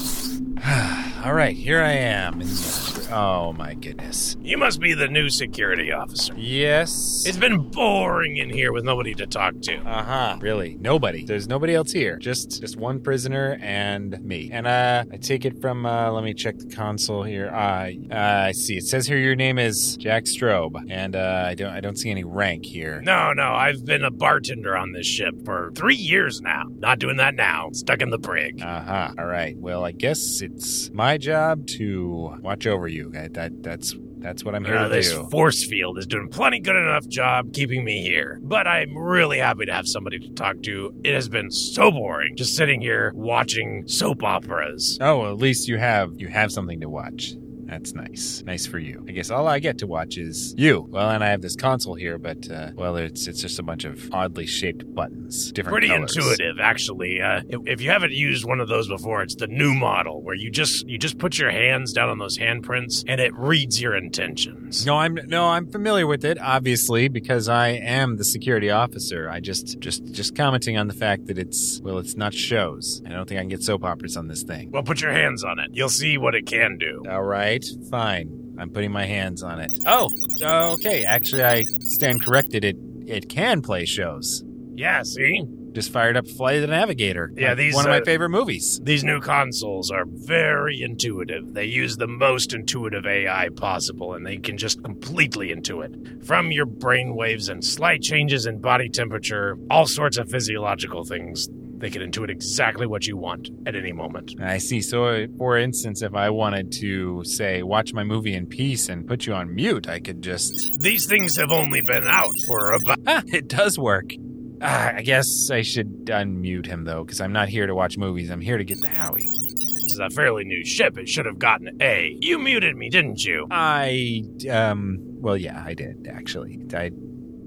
Ah. 0.66 0.93
All 1.24 1.34
right, 1.34 1.56
here 1.56 1.82
I 1.82 1.94
am. 1.94 2.42
In 2.42 2.48
the, 2.48 3.10
oh 3.14 3.54
my 3.54 3.76
goodness. 3.76 4.36
You 4.42 4.58
must 4.58 4.82
be 4.82 4.94
the 4.94 5.08
new 5.08 5.30
security 5.30 5.90
officer. 5.90 6.34
Yes. 6.36 7.24
It's 7.26 7.38
been 7.38 7.70
boring 7.70 8.36
in 8.36 8.50
here 8.50 8.74
with 8.74 8.84
nobody 8.84 9.14
to 9.14 9.26
talk 9.26 9.62
to. 9.62 9.78
Uh 9.78 10.04
huh. 10.04 10.38
Really? 10.42 10.76
Nobody. 10.82 11.24
There's 11.24 11.48
nobody 11.48 11.76
else 11.76 11.94
here. 11.94 12.18
Just 12.18 12.60
just 12.60 12.76
one 12.76 13.00
prisoner 13.00 13.58
and 13.62 14.22
me. 14.22 14.50
And 14.52 14.68
uh, 14.68 15.06
I 15.14 15.16
take 15.16 15.46
it 15.46 15.62
from. 15.62 15.86
Uh, 15.86 16.12
let 16.12 16.26
me 16.26 16.34
check 16.34 16.58
the 16.58 16.68
console 16.68 17.24
here. 17.24 17.48
Uh, 17.48 17.92
uh, 18.12 18.48
I 18.48 18.52
see. 18.52 18.76
It 18.76 18.84
says 18.84 19.08
here 19.08 19.18
your 19.18 19.36
name 19.38 19.58
is 19.58 19.96
Jack 19.96 20.26
Strobe, 20.26 20.76
and 20.92 21.16
uh, 21.16 21.46
I 21.48 21.56
don't 21.56 21.72
I 21.72 21.80
don't 21.80 21.96
see 21.96 22.12
any 22.12 22.26
rank 22.26 22.66
here. 22.66 23.02
No, 23.02 23.32
no, 23.32 23.54
I've 23.54 23.86
been 23.86 24.04
a 24.04 24.12
bartender 24.12 24.76
on 24.76 24.92
this 24.92 25.08
ship 25.08 25.36
for 25.46 25.72
three 25.74 25.96
years 25.96 26.42
now. 26.42 26.66
Not 26.80 27.00
doing 27.00 27.16
that 27.16 27.36
now. 27.36 27.70
Stuck 27.72 28.02
in 28.02 28.10
the 28.10 28.20
brig. 28.20 28.62
Uh 28.62 28.82
huh. 28.82 29.14
All 29.18 29.26
right. 29.26 29.56
Well, 29.58 29.86
I 29.86 29.94
guess 29.94 30.42
it's 30.42 30.90
my 30.92 31.13
job 31.18 31.68
to 31.78 32.36
watch 32.42 32.66
over 32.68 32.88
you. 32.88 33.10
That, 33.12 33.34
that 33.36 33.64
that's 33.64 33.96
that's 34.20 34.46
what 34.46 34.56
I'm 34.56 34.64
here 34.64 34.76
Uh, 34.78 34.84
to 34.84 34.90
this 34.90 35.12
do. 35.12 35.28
force 35.30 35.66
field 35.66 35.98
is 35.98 36.08
doing 36.08 36.30
plenty 36.30 36.60
good 36.62 36.76
enough 36.78 37.06
job 37.08 37.52
keeping 37.54 37.84
me 37.84 38.02
here. 38.04 38.40
But 38.42 38.68
I'm 38.68 38.98
really 38.98 39.38
happy 39.40 39.66
to 39.66 39.74
have 39.74 39.86
somebody 39.88 40.18
to 40.20 40.30
talk 40.30 40.62
to. 40.64 40.94
It 41.04 41.14
has 41.14 41.28
been 41.28 41.52
so 41.52 41.92
boring 41.92 42.36
just 42.38 42.56
sitting 42.56 42.80
here 42.82 43.12
watching 43.16 43.86
soap 43.88 44.24
operas. 44.24 44.98
Oh, 45.02 45.20
well, 45.20 45.32
at 45.32 45.38
least 45.38 45.68
you 45.68 45.78
have 45.78 46.14
you 46.18 46.30
have 46.30 46.52
something 46.52 46.80
to 46.82 46.90
watch. 46.90 47.34
That's 47.74 47.96
nice. 47.96 48.44
Nice 48.46 48.68
for 48.68 48.78
you. 48.78 49.04
I 49.08 49.12
guess 49.14 49.32
all 49.32 49.48
I 49.48 49.58
get 49.58 49.80
to 49.80 49.88
watch 49.88 50.18
is 50.18 50.54
you. 50.56 50.86
Well, 50.92 51.10
and 51.10 51.24
I 51.24 51.30
have 51.30 51.42
this 51.42 51.56
console 51.56 51.96
here, 51.96 52.20
but 52.20 52.50
uh, 52.52 52.70
well, 52.76 52.98
it's 52.98 53.26
it's 53.26 53.42
just 53.42 53.58
a 53.58 53.64
bunch 53.64 53.84
of 53.84 54.14
oddly 54.14 54.46
shaped 54.46 54.94
buttons, 54.94 55.52
different 55.52 55.74
Pretty 55.74 55.88
colors. 55.88 56.16
intuitive, 56.16 56.60
actually. 56.60 57.20
Uh, 57.20 57.42
if, 57.50 57.62
if 57.66 57.82
you 57.82 57.90
haven't 57.90 58.12
used 58.12 58.46
one 58.46 58.60
of 58.60 58.68
those 58.68 58.88
before, 58.88 59.24
it's 59.24 59.34
the 59.36 59.48
new 59.48 59.74
model 59.74 60.22
where 60.22 60.36
you 60.36 60.52
just 60.52 60.88
you 60.88 61.00
just 61.00 61.18
put 61.18 61.40
your 61.40 61.50
hands 61.50 61.94
down 61.94 62.10
on 62.10 62.20
those 62.20 62.38
handprints 62.38 63.04
and 63.08 63.20
it 63.20 63.34
reads 63.36 63.82
your 63.82 63.96
intentions. 63.96 64.86
No, 64.86 64.98
I'm 64.98 65.16
no, 65.26 65.46
I'm 65.50 65.66
familiar 65.72 66.06
with 66.06 66.24
it, 66.24 66.38
obviously, 66.40 67.08
because 67.08 67.50
I 67.50 67.70
am 67.70 68.18
the 68.18 68.24
security 68.24 68.70
officer. 68.70 69.28
I 69.28 69.40
just 69.40 69.80
just 69.80 70.06
just 70.14 70.36
commenting 70.36 70.78
on 70.78 70.88
the 70.88 70.94
fact 70.94 71.26
that 71.26 71.40
it's 71.40 71.82
well, 71.84 71.98
it's 71.98 72.16
not 72.16 72.36
shows. 72.36 73.02
I 73.04 73.10
don't 73.10 73.28
think 73.28 73.40
I 73.40 73.42
can 73.42 73.50
get 73.50 73.64
soap 73.64 73.84
operas 73.84 74.16
on 74.16 74.28
this 74.28 74.44
thing. 74.44 74.70
Well, 74.70 74.84
put 74.84 75.02
your 75.02 75.12
hands 75.12 75.44
on 75.44 75.58
it. 75.58 75.72
You'll 75.74 75.90
see 75.90 76.20
what 76.20 76.36
it 76.36 76.46
can 76.46 76.78
do. 76.78 77.04
All 77.10 77.24
right, 77.24 77.63
fine. 77.90 78.56
I'm 78.58 78.70
putting 78.70 78.92
my 78.92 79.06
hands 79.06 79.44
on 79.44 79.60
it. 79.60 79.72
Oh, 79.86 80.10
uh, 80.44 80.74
okay. 80.74 81.04
Actually, 81.04 81.44
I 81.44 81.64
stand 81.82 82.24
corrected. 82.24 82.64
It 82.64 82.78
it 83.06 83.30
can 83.30 83.62
play 83.62 83.86
shows. 83.86 84.44
Yeah, 84.76 85.04
see? 85.04 85.44
just 85.74 85.92
fired 85.92 86.16
up 86.16 86.28
Flight 86.28 86.58
of 86.58 86.62
the 86.62 86.68
Navigator. 86.68 87.32
Yeah, 87.36 87.56
these, 87.56 87.74
one 87.74 87.86
of 87.86 87.90
my 87.90 88.00
uh, 88.00 88.06
favorite 88.06 88.30
movies. 88.30 88.80
These 88.84 89.04
new 89.04 89.20
consoles 89.20 89.92
are 89.92 90.06
very 90.08 90.82
intuitive. 90.82 91.54
They 91.54 91.66
use 91.66 91.98
the 91.98 92.08
most 92.08 92.54
intuitive 92.54 93.06
AI 93.06 93.50
possible, 93.50 94.14
and 94.14 94.26
they 94.26 94.38
can 94.38 94.58
just 94.58 94.84
completely 94.84 95.50
intuit 95.50 96.26
from 96.26 96.52
your 96.52 96.66
brain 96.66 97.16
waves 97.16 97.50
and 97.50 97.64
slight 97.64 98.02
changes 98.02 98.46
in 98.46 98.62
body 98.62 98.90
temperature, 98.90 99.58
all 99.70 99.88
sorts 99.88 100.18
of 100.18 100.30
physiological 100.30 101.04
things. 101.04 101.50
They 101.84 101.90
can 101.90 102.02
intuit 102.02 102.30
exactly 102.30 102.88
what 102.88 103.06
you 103.08 103.18
want 103.18 103.50
at 103.66 103.76
any 103.76 103.92
moment. 103.92 104.36
I 104.42 104.58
see. 104.58 104.80
So, 104.80 105.28
for 105.38 105.58
instance, 105.58 106.02
if 106.02 106.16
I 106.16 106.30
wanted 106.30 106.72
to 106.80 107.26
say 107.26 107.62
watch 107.62 107.94
my 107.94 108.06
movie 108.06 108.36
in 108.36 108.46
peace 108.46 108.88
and 108.88 109.06
put 109.06 109.26
you 109.26 109.34
on 109.34 109.54
mute, 109.54 109.90
I 109.90 110.00
could 110.00 110.22
just. 110.22 110.78
These 110.80 111.08
things 111.08 111.36
have 111.36 111.52
only 111.52 111.82
been 111.82 112.08
out 112.08 112.32
for 112.48 112.72
about. 112.72 113.26
It 113.34 113.50
does 113.50 113.78
work. 113.78 114.14
Ah, 114.62 114.94
I 114.96 115.02
guess 115.02 115.52
I 115.52 115.62
should 115.62 116.06
unmute 116.06 116.68
him 116.68 116.86
though, 116.86 117.04
because 117.04 117.20
I'm 117.20 117.34
not 117.34 117.50
here 117.50 117.68
to 117.68 117.76
watch 117.76 117.98
movies. 117.98 118.32
I'm 118.32 118.40
here 118.40 118.58
to 118.58 118.64
get 118.64 118.80
the 118.80 118.88
Howie. 118.88 119.20
This 119.26 119.92
is 119.92 120.00
a 120.00 120.10
fairly 120.10 120.46
new 120.46 120.64
ship. 120.64 120.98
It 120.98 121.10
should 121.10 121.26
have 121.26 121.38
gotten 121.38 121.82
A. 121.82 122.18
You 122.22 122.40
muted 122.40 122.78
me, 122.78 122.88
didn't 122.88 123.26
you? 123.26 123.46
I 123.52 124.24
um. 124.50 125.00
Well, 125.20 125.36
yeah, 125.36 125.62
I 125.66 125.74
did 125.74 126.08
actually. 126.10 126.62
I 126.74 126.92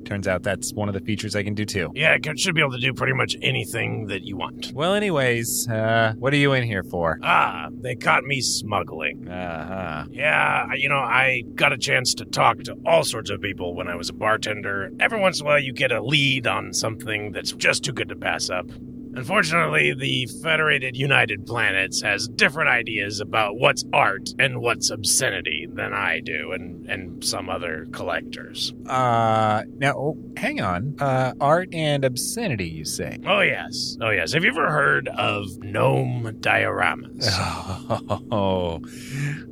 turns 0.07 0.27
out 0.27 0.43
that's 0.43 0.73
one 0.73 0.89
of 0.89 0.95
the 0.95 1.01
features 1.01 1.37
I 1.37 1.43
can 1.43 1.55
do 1.55 1.65
too. 1.65 1.91
Yeah, 1.95 2.17
it 2.23 2.39
should 2.39 2.55
be 2.55 2.61
able 2.61 2.73
to 2.73 2.79
do 2.79 2.95
pretty 2.95 3.13
much 3.13 3.37
anything 3.43 4.07
that 4.07 4.23
you 4.23 4.37
want. 4.37 4.73
Well, 4.73 4.95
anyways, 4.95 5.69
uh, 5.69 6.15
what 6.19 6.33
are 6.33 6.37
you 6.37 6.53
in 6.55 6.63
here 6.63 6.83
for? 6.83 7.19
Ah, 7.23 7.69
they 7.81 7.95
caught 7.95 8.25
me 8.25 8.41
smuggling. 8.41 9.29
Uh 9.29 9.67
huh. 9.67 10.07
Yeah, 10.11 10.73
you 10.75 10.89
know, 10.89 10.99
I 10.99 11.43
got 11.55 11.73
a 11.73 11.79
chance 11.79 12.15
to 12.15 12.25
talk 12.25 12.63
to 12.65 12.77
all 12.87 13.05
sorts 13.05 13.31
of 13.31 13.41
people 13.41 13.75
when 13.75 13.89
I 13.89 13.97
was 13.97 14.09
a 14.09 14.15
bartender. 14.15 14.91
Every 15.01 15.21
once 15.21 15.41
in 15.41 15.47
a 15.47 15.51
while, 15.51 15.59
you 15.59 15.73
get 15.73 15.93
a 15.93 16.03
lead 16.03 16.47
on 16.47 16.73
something 16.73 17.33
that's 17.33 17.53
just 17.53 17.85
too 17.85 17.93
good 17.93 18.09
to 18.09 18.17
pass 18.17 18.49
up. 18.49 18.67
Unfortunately, 19.17 19.95
the 19.95 20.27
Federated 20.43 20.95
United 20.95 21.47
Planets 21.47 22.03
has 22.03 22.29
different 22.29 22.69
ideas 22.69 23.19
about 23.19 23.57
what's 23.57 23.83
art 23.95 24.29
and 24.39 24.61
what's 24.61 24.91
obscenity 24.91 25.56
than 25.77 25.93
I 25.93 26.21
do 26.21 26.53
and, 26.53 26.89
and 26.89 27.25
some 27.25 27.49
other 27.49 27.87
collectors. 27.93 28.73
Uh, 28.87 29.63
now, 29.77 29.93
oh, 29.97 30.19
hang 30.37 30.61
on. 30.61 30.97
Uh, 30.99 31.35
art 31.41 31.73
and 31.73 32.05
obscenity, 32.05 32.69
you 32.69 32.85
say? 32.85 33.19
Oh, 33.27 33.41
yes. 33.41 33.97
Oh, 34.01 34.11
yes. 34.11 34.33
Have 34.33 34.45
you 34.45 34.51
ever 34.51 34.71
heard 34.71 35.09
of 35.09 35.47
gnome 35.63 36.39
dioramas? 36.41 37.27
Oh, 38.31 38.81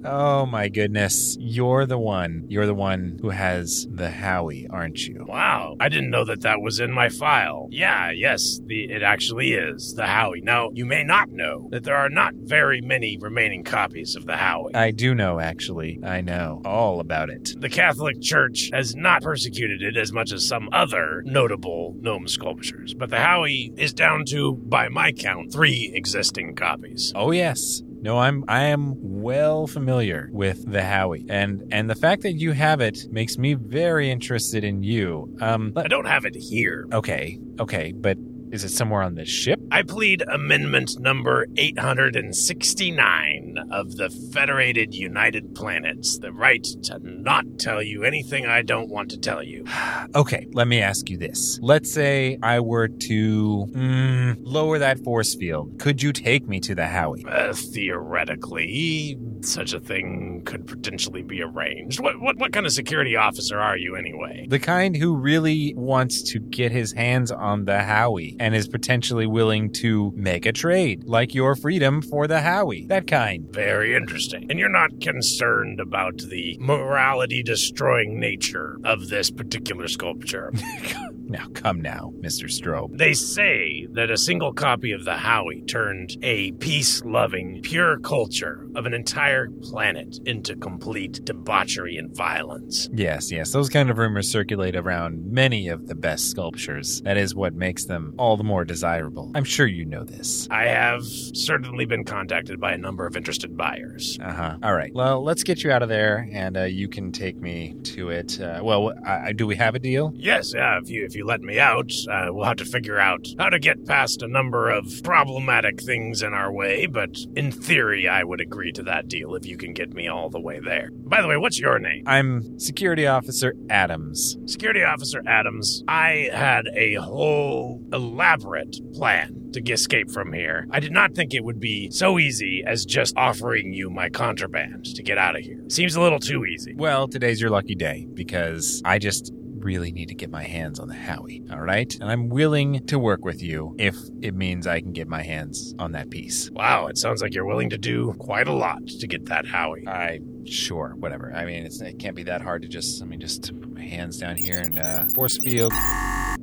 oh 0.04 0.47
my 0.47 0.69
goodness. 0.69 1.37
You're 1.38 1.87
the 1.87 1.99
one. 1.99 2.45
You're 2.49 2.66
the 2.66 2.75
one 2.75 3.19
who 3.21 3.31
has 3.31 3.87
the 3.90 4.11
Howie, 4.11 4.66
aren't 4.69 5.07
you? 5.07 5.25
Wow, 5.26 5.76
I 5.81 5.88
didn't 5.88 6.11
know 6.11 6.25
that 6.25 6.43
that 6.43 6.61
was 6.61 6.81
in 6.81 6.93
my 6.93 7.09
file. 7.09 7.69
Yeah, 7.71 8.11
yes, 8.11 8.61
the, 8.64 8.90
it 8.90 9.02
actually 9.02 9.52
is, 9.52 9.95
the 9.95 10.07
Howie. 10.07 10.40
Now, 10.40 10.71
you 10.73 10.85
may 10.85 11.04
not 11.04 11.31
know 11.31 11.69
that 11.71 11.85
there 11.85 11.97
are 11.97 12.09
not 12.09 12.35
very 12.35 12.81
many 12.81 13.16
remaining 13.19 13.64
copies 13.64 14.16
of 14.16 14.26
the 14.26 14.37
Howie. 14.37 14.75
I 14.75 14.90
do 14.90 15.14
know, 15.14 15.40
actually. 15.40 16.00
I 16.02 16.13
know 16.21 16.62
all 16.64 17.00
about 17.00 17.30
it. 17.30 17.54
the 17.61 17.68
Catholic 17.68 18.21
Church 18.21 18.71
has 18.73 18.94
not 18.94 19.23
persecuted 19.23 19.83
it 19.83 19.97
as 19.97 20.12
much 20.12 20.33
as 20.33 20.47
some 20.47 20.68
other 20.73 21.23
notable 21.25 21.94
gnome 22.00 22.28
sculptures, 22.28 22.94
but 22.94 23.11
the 23.11 23.21
Howie 23.21 23.73
is 23.76 23.92
down 23.92 24.25
to, 24.26 24.54
by 24.54 24.88
my 24.88 25.12
count, 25.12 25.52
three 25.52 25.90
existing 25.94 26.54
copies. 26.54 27.12
Oh 27.14 27.30
yes. 27.30 27.83
No, 28.00 28.18
I'm 28.18 28.44
I 28.49 28.64
am 28.64 28.97
well 28.99 29.66
familiar 29.66 30.28
with 30.30 30.71
the 30.71 30.83
Howie, 30.83 31.25
and 31.30 31.62
and 31.73 31.88
the 31.88 31.94
fact 31.94 32.21
that 32.23 32.33
you 32.35 32.52
have 32.52 32.83
it 32.83 33.06
makes 33.11 33.38
me 33.38 33.54
very 33.54 34.11
interested 34.11 34.62
in 34.62 34.83
you. 34.83 35.35
Um, 35.40 35.73
I 35.75 35.88
don't 35.88 36.04
have 36.06 36.26
it 36.26 36.37
here. 36.37 36.87
okay, 36.92 37.38
okay, 37.59 37.92
but 37.92 38.18
is 38.55 38.63
it 38.63 38.71
somewhere 38.71 39.03
on 39.03 39.17
the 39.17 39.25
ship? 39.25 39.59
I 39.73 39.83
plead 39.83 40.23
amendment 40.23 41.01
number 41.01 41.49
869 41.57 43.57
of 43.73 43.97
the 43.97 44.11
Federated 44.33 44.95
United 44.95 45.57
Planets, 45.57 46.19
the 46.19 46.33
right 46.33 46.63
to 46.85 47.01
not 47.03 47.45
tell 47.59 47.83
you 47.83 48.05
anything 48.05 48.47
I 48.47 48.63
don't 48.63 48.89
want 48.89 49.11
to 49.11 49.19
tell 49.19 49.43
you. 49.43 49.65
Okay, 50.15 50.47
let 50.53 50.69
me 50.69 50.81
ask 50.81 51.11
you 51.11 51.19
this. 51.19 51.59
Let's 51.61 51.93
say 51.93 52.39
I 52.41 52.61
were 52.61 52.87
to 52.87 53.67
mm, 53.71 54.37
lower 54.43 54.79
that 54.79 55.01
force 55.01 55.35
field. 55.35 55.81
Could 55.81 56.01
you 56.03 56.13
take 56.13 56.47
me 56.47 56.61
to 56.61 56.73
the 56.75 56.87
Howie? 56.87 57.25
Uh, 57.27 57.53
theoretically, 57.53 59.19
such 59.41 59.73
a 59.73 59.81
thing 59.81 60.43
could 60.45 60.69
potentially 60.69 61.23
be 61.23 61.43
arranged. 61.43 61.99
What, 62.01 62.21
what 62.21 62.37
what 62.37 62.53
kind 62.53 62.67
of 62.67 62.73
security 62.73 63.17
officer 63.17 63.59
are 63.59 63.77
you 63.77 63.97
anyway? 63.97 64.47
The 64.49 64.61
kind 64.61 64.97
who 64.97 65.17
really 65.17 65.75
wants 65.77 66.23
to 66.31 66.39
get 66.39 66.71
his 66.71 66.93
hands 66.93 67.33
on 67.33 67.65
the 67.65 67.83
Howie 67.83 68.37
and 68.45 68.55
is 68.55 68.69
potentially 68.69 69.27
willing 69.27 69.73
to 69.73 70.13
make 70.15 70.45
a 70.45 70.53
trade, 70.53 71.03
like 71.05 71.35
your 71.35 71.57
freedom 71.57 72.03
for 72.03 72.27
the 72.27 72.43
Howie. 72.43 72.85
That 72.85 73.07
kind. 73.07 73.51
Very 73.51 73.97
interesting. 73.97 74.51
And 74.51 74.59
you're 74.59 74.69
not 74.69 75.01
concerned 75.01 75.81
about 75.81 76.19
the 76.19 76.59
morality 76.61 77.43
destroying 77.43 78.21
nature 78.21 78.77
of 78.85 79.09
this 79.09 79.31
particular 79.31 79.89
sculpture. 79.89 80.53
Now, 81.28 81.47
come 81.54 81.81
now, 81.81 82.12
Mr. 82.21 82.45
Strobe. 82.45 82.97
They 82.97 83.14
say 83.14 83.87
that 83.93 84.11
a 84.11 84.16
single 84.16 84.52
copy 84.52 84.93
of 84.93 85.04
the 85.04 85.16
Howie 85.16 85.62
turned 85.62 86.16
a 86.23 86.52
peace 86.52 87.02
loving, 87.04 87.61
pure 87.62 87.99
culture 88.00 88.66
of 88.75 88.87
an 88.87 88.95
entire 88.95 89.49
planet 89.62 90.19
into 90.26 90.57
complete 90.57 91.25
debauchery 91.25 91.97
and 91.97 92.14
violence. 92.14 92.88
Yes, 92.93 93.31
yes, 93.33 93.52
those 93.52 93.69
kind 93.69 93.90
of 93.90 93.99
rumors 93.99 94.31
circulate 94.31 94.76
around 94.76 95.31
many 95.31 95.69
of 95.69 95.87
the 95.87 95.95
best 95.95 96.31
sculptures. 96.31 97.00
That 97.02 97.16
is 97.16 97.35
what 97.35 97.54
makes 97.54 97.85
them 97.85 98.14
all 98.19 98.37
the 98.37 98.45
more 98.45 98.64
desirable. 98.64 99.31
I'm 99.35 99.45
sure 99.45 99.66
you 99.66 99.85
know 99.85 100.04
this. 100.04 100.47
I 100.50 100.64
have 100.66 101.04
certainly 101.04 101.87
been 101.87 102.04
contacted 102.04 102.61
by 102.61 102.73
a 102.73 102.78
number 102.78 103.07
of 103.07 103.16
interested 103.16 103.57
buyers. 103.57 104.19
Uh 104.21 104.33
huh. 104.33 104.57
All 104.62 104.75
right. 104.75 104.93
Well, 104.95 105.23
let's 105.23 105.43
get 105.43 105.64
you 105.64 105.71
out 105.71 105.83
of 105.83 105.88
there, 105.88 106.28
and 106.33 106.57
uh, 106.57 106.62
you 106.64 106.88
can 106.88 107.12
take 107.12 107.37
me 107.37 107.75
to 107.85 108.11
it. 108.11 108.40
Uh, 108.40 108.61
well, 108.62 108.93
I, 109.07 109.28
I, 109.28 109.33
do 109.33 109.47
we 109.47 109.57
have 109.57 109.75
a 109.75 109.78
deal? 109.78 110.12
Yes, 110.16 110.52
yeah, 110.54 110.78
if 110.83 110.88
you 110.90 111.04
if 111.04 111.13
you 111.14 111.26
let 111.26 111.40
me 111.40 111.59
out, 111.59 111.92
uh, 112.11 112.26
we'll 112.30 112.44
have 112.44 112.56
to 112.56 112.64
figure 112.64 112.99
out 112.99 113.26
how 113.38 113.49
to 113.49 113.59
get 113.59 113.87
past 113.87 114.23
a 114.23 114.28
number 114.28 114.71
of 114.71 114.87
problematic 115.02 115.83
things 115.83 116.23
in 116.23 116.33
our 116.33 116.52
way, 116.52 116.87
but 116.87 117.16
in 117.37 117.50
theory, 117.50 118.09
I 118.09 118.25
would 118.25 118.40
agree 118.40 118.73
to 118.73 118.83
that 118.85 119.09
deal 119.09 119.35
if 119.35 119.47
you 119.47 119.56
can 119.56 119.73
get 119.73 119.92
me 119.92 120.09
all 120.09 120.30
the 120.30 120.40
way 120.40 120.61
there. 120.61 120.90
By 120.92 121.23
the 121.23 121.28
way, 121.28 121.37
what's 121.37 121.59
your 121.59 121.78
name? 121.78 122.04
I'm 122.06 122.59
Security 122.59 123.06
Officer 123.06 123.54
Adams. 123.71 124.37
Security 124.47 124.83
Officer 124.83 125.23
Adams, 125.26 125.85
I 125.88 126.30
had 126.33 126.66
a 126.75 126.94
whole 126.94 127.83
elaborate 127.92 128.78
plan 128.94 129.50
to 129.52 129.73
escape 129.73 130.11
from 130.11 130.33
here. 130.33 130.66
I 130.71 130.80
did 130.80 130.92
not 130.92 131.14
think 131.14 131.33
it 131.35 131.44
would 131.44 131.61
be 131.61 131.90
so 131.90 132.18
easy 132.18 132.64
as 132.66 132.85
just 132.85 133.16
offering 133.16 133.73
you 133.73 133.90
my 133.90 134.09
contraband 134.09 134.85
to 134.97 135.02
get 135.02 135.18
out 135.18 135.37
of 135.37 135.42
here. 135.42 135.62
Seems 135.68 135.94
a 135.94 136.00
little 136.00 136.18
too 136.18 136.44
easy. 136.44 136.75
Well, 136.75 137.09
today's 137.09 137.40
your 137.40 137.50
lucky 137.50 137.75
day 137.75 138.06
because 138.14 138.83
I 138.85 138.99
just 138.99 139.33
really 139.64 139.90
need 139.90 140.09
to 140.09 140.14
get 140.14 140.30
my 140.30 140.42
hands 140.42 140.78
on 140.78 140.88
the 140.88 140.94
Howie, 140.94 141.42
all 141.50 141.61
right? 141.61 141.92
And 142.00 142.11
I'm 142.11 142.28
willing 142.28 142.87
to 142.87 142.99
work 142.99 143.25
with 143.25 143.42
you 143.42 143.75
if 143.78 143.97
it 144.23 144.35
means 144.35 144.66
I 144.66 144.80
can 144.80 144.92
get 144.92 145.09
my 145.09 145.23
hands 145.23 145.75
on 145.78 145.92
that 145.92 146.11
piece. 146.11 146.50
Wow, 146.50 146.87
it 146.87 146.99
sounds 146.99 147.23
like 147.23 147.35
you're 147.35 147.47
willing 147.47 147.71
to 147.71 147.78
do 147.78 148.12
quite 148.18 148.47
a 148.47 148.52
lot 148.52 148.87
to 148.87 149.06
get 149.06 149.26
that 149.26 149.47
Howie. 149.47 149.88
I 149.88 150.21
sure, 150.44 150.94
whatever. 150.97 151.33
I 151.35 151.44
mean, 151.44 151.64
it's, 151.64 151.80
it 151.80 151.99
can't 151.99 152.14
be 152.14 152.25
that 152.25 152.42
hard 152.42 152.62
to 152.62 152.68
just. 152.68 153.02
I 153.02 153.06
mean, 153.06 153.21
just 153.21 153.42
put 153.61 153.73
my 153.73 153.85
hands 153.85 154.18
down 154.18 154.37
here 154.37 154.59
and 154.59 154.78
uh, 154.78 155.04
force 155.14 155.38
field. 155.38 155.73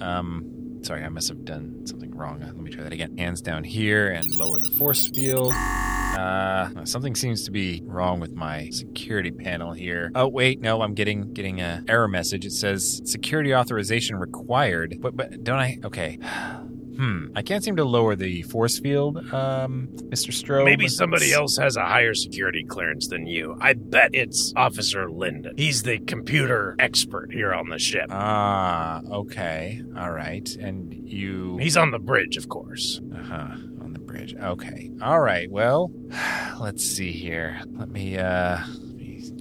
Um, 0.02 0.61
sorry, 0.82 1.04
I 1.04 1.10
must 1.10 1.30
have 1.30 1.46
done 1.46 1.86
something 1.86 2.12
wrong. 2.16 2.42
Uh, 2.42 2.48
Let 2.48 2.58
me 2.58 2.72
try 2.72 2.84
that 2.84 2.94
again. 2.94 3.18
Hands 3.18 3.40
down 3.42 3.64
here 3.64 4.10
and 4.10 4.26
lower 4.36 4.60
the 4.60 4.76
force 4.78 5.08
field. 5.10 5.54
Uh, 5.54 6.84
something 6.84 7.16
seems 7.16 7.46
to 7.46 7.52
be 7.52 7.82
wrong 7.86 8.20
with 8.20 8.34
my 8.34 8.70
security 8.70 9.32
panel 9.32 9.72
here. 9.72 10.12
Oh 10.14 10.28
wait, 10.28 10.60
no, 10.60 10.82
I'm 10.82 10.94
getting 10.94 11.32
getting 11.34 11.62
a 11.62 11.84
error 11.88 12.08
message. 12.10 12.46
It 12.46 12.52
says 12.52 13.02
security 13.06 13.56
authorization 13.56 14.18
required. 14.18 14.98
But 15.00 15.16
but 15.16 15.44
don't 15.44 15.60
I? 15.60 15.78
Okay. 15.86 16.20
Hmm. 16.96 17.28
I 17.36 17.42
can't 17.42 17.64
seem 17.64 17.76
to 17.78 17.86
lower 17.86 18.16
the 18.16 18.42
force 18.44 18.80
field, 18.80 19.18
um, 19.34 19.90
Mr. 20.10 20.32
Strobe. 20.32 20.66
Maybe 20.66 20.88
somebody 20.88 21.34
else 21.34 21.58
has 21.58 21.76
a 21.78 21.86
higher 21.86 22.14
security 22.14 22.64
clearance 22.64 23.08
than 23.08 23.26
you. 23.28 23.58
I 23.62 23.74
bet 23.74 24.12
it's 24.14 24.54
Officer 24.56 25.10
Linden. 25.10 25.54
He's 25.58 25.84
the 25.84 26.00
computer 26.00 26.76
expert 26.80 27.32
here 27.32 27.54
on 27.54 27.70
the 27.70 27.80
ship. 27.80 28.08
Ah, 28.10 29.02
okay. 29.10 29.82
All 29.98 30.12
right. 30.12 30.48
And 30.58 30.94
you. 31.10 31.58
He's 31.58 31.78
on 31.78 31.92
the 31.92 32.00
bridge, 32.00 32.38
of 32.38 32.50
course. 32.50 33.00
Uh 33.16 33.24
huh. 33.24 33.56
On 33.82 33.94
the 33.94 34.00
bridge. 34.00 34.36
Okay. 34.36 34.92
All 35.02 35.20
right. 35.22 35.50
Well, 35.50 35.92
let's 36.60 36.84
see 36.86 37.12
here. 37.12 37.62
Let 37.72 37.90
me, 37.90 38.18
uh, 38.18 38.60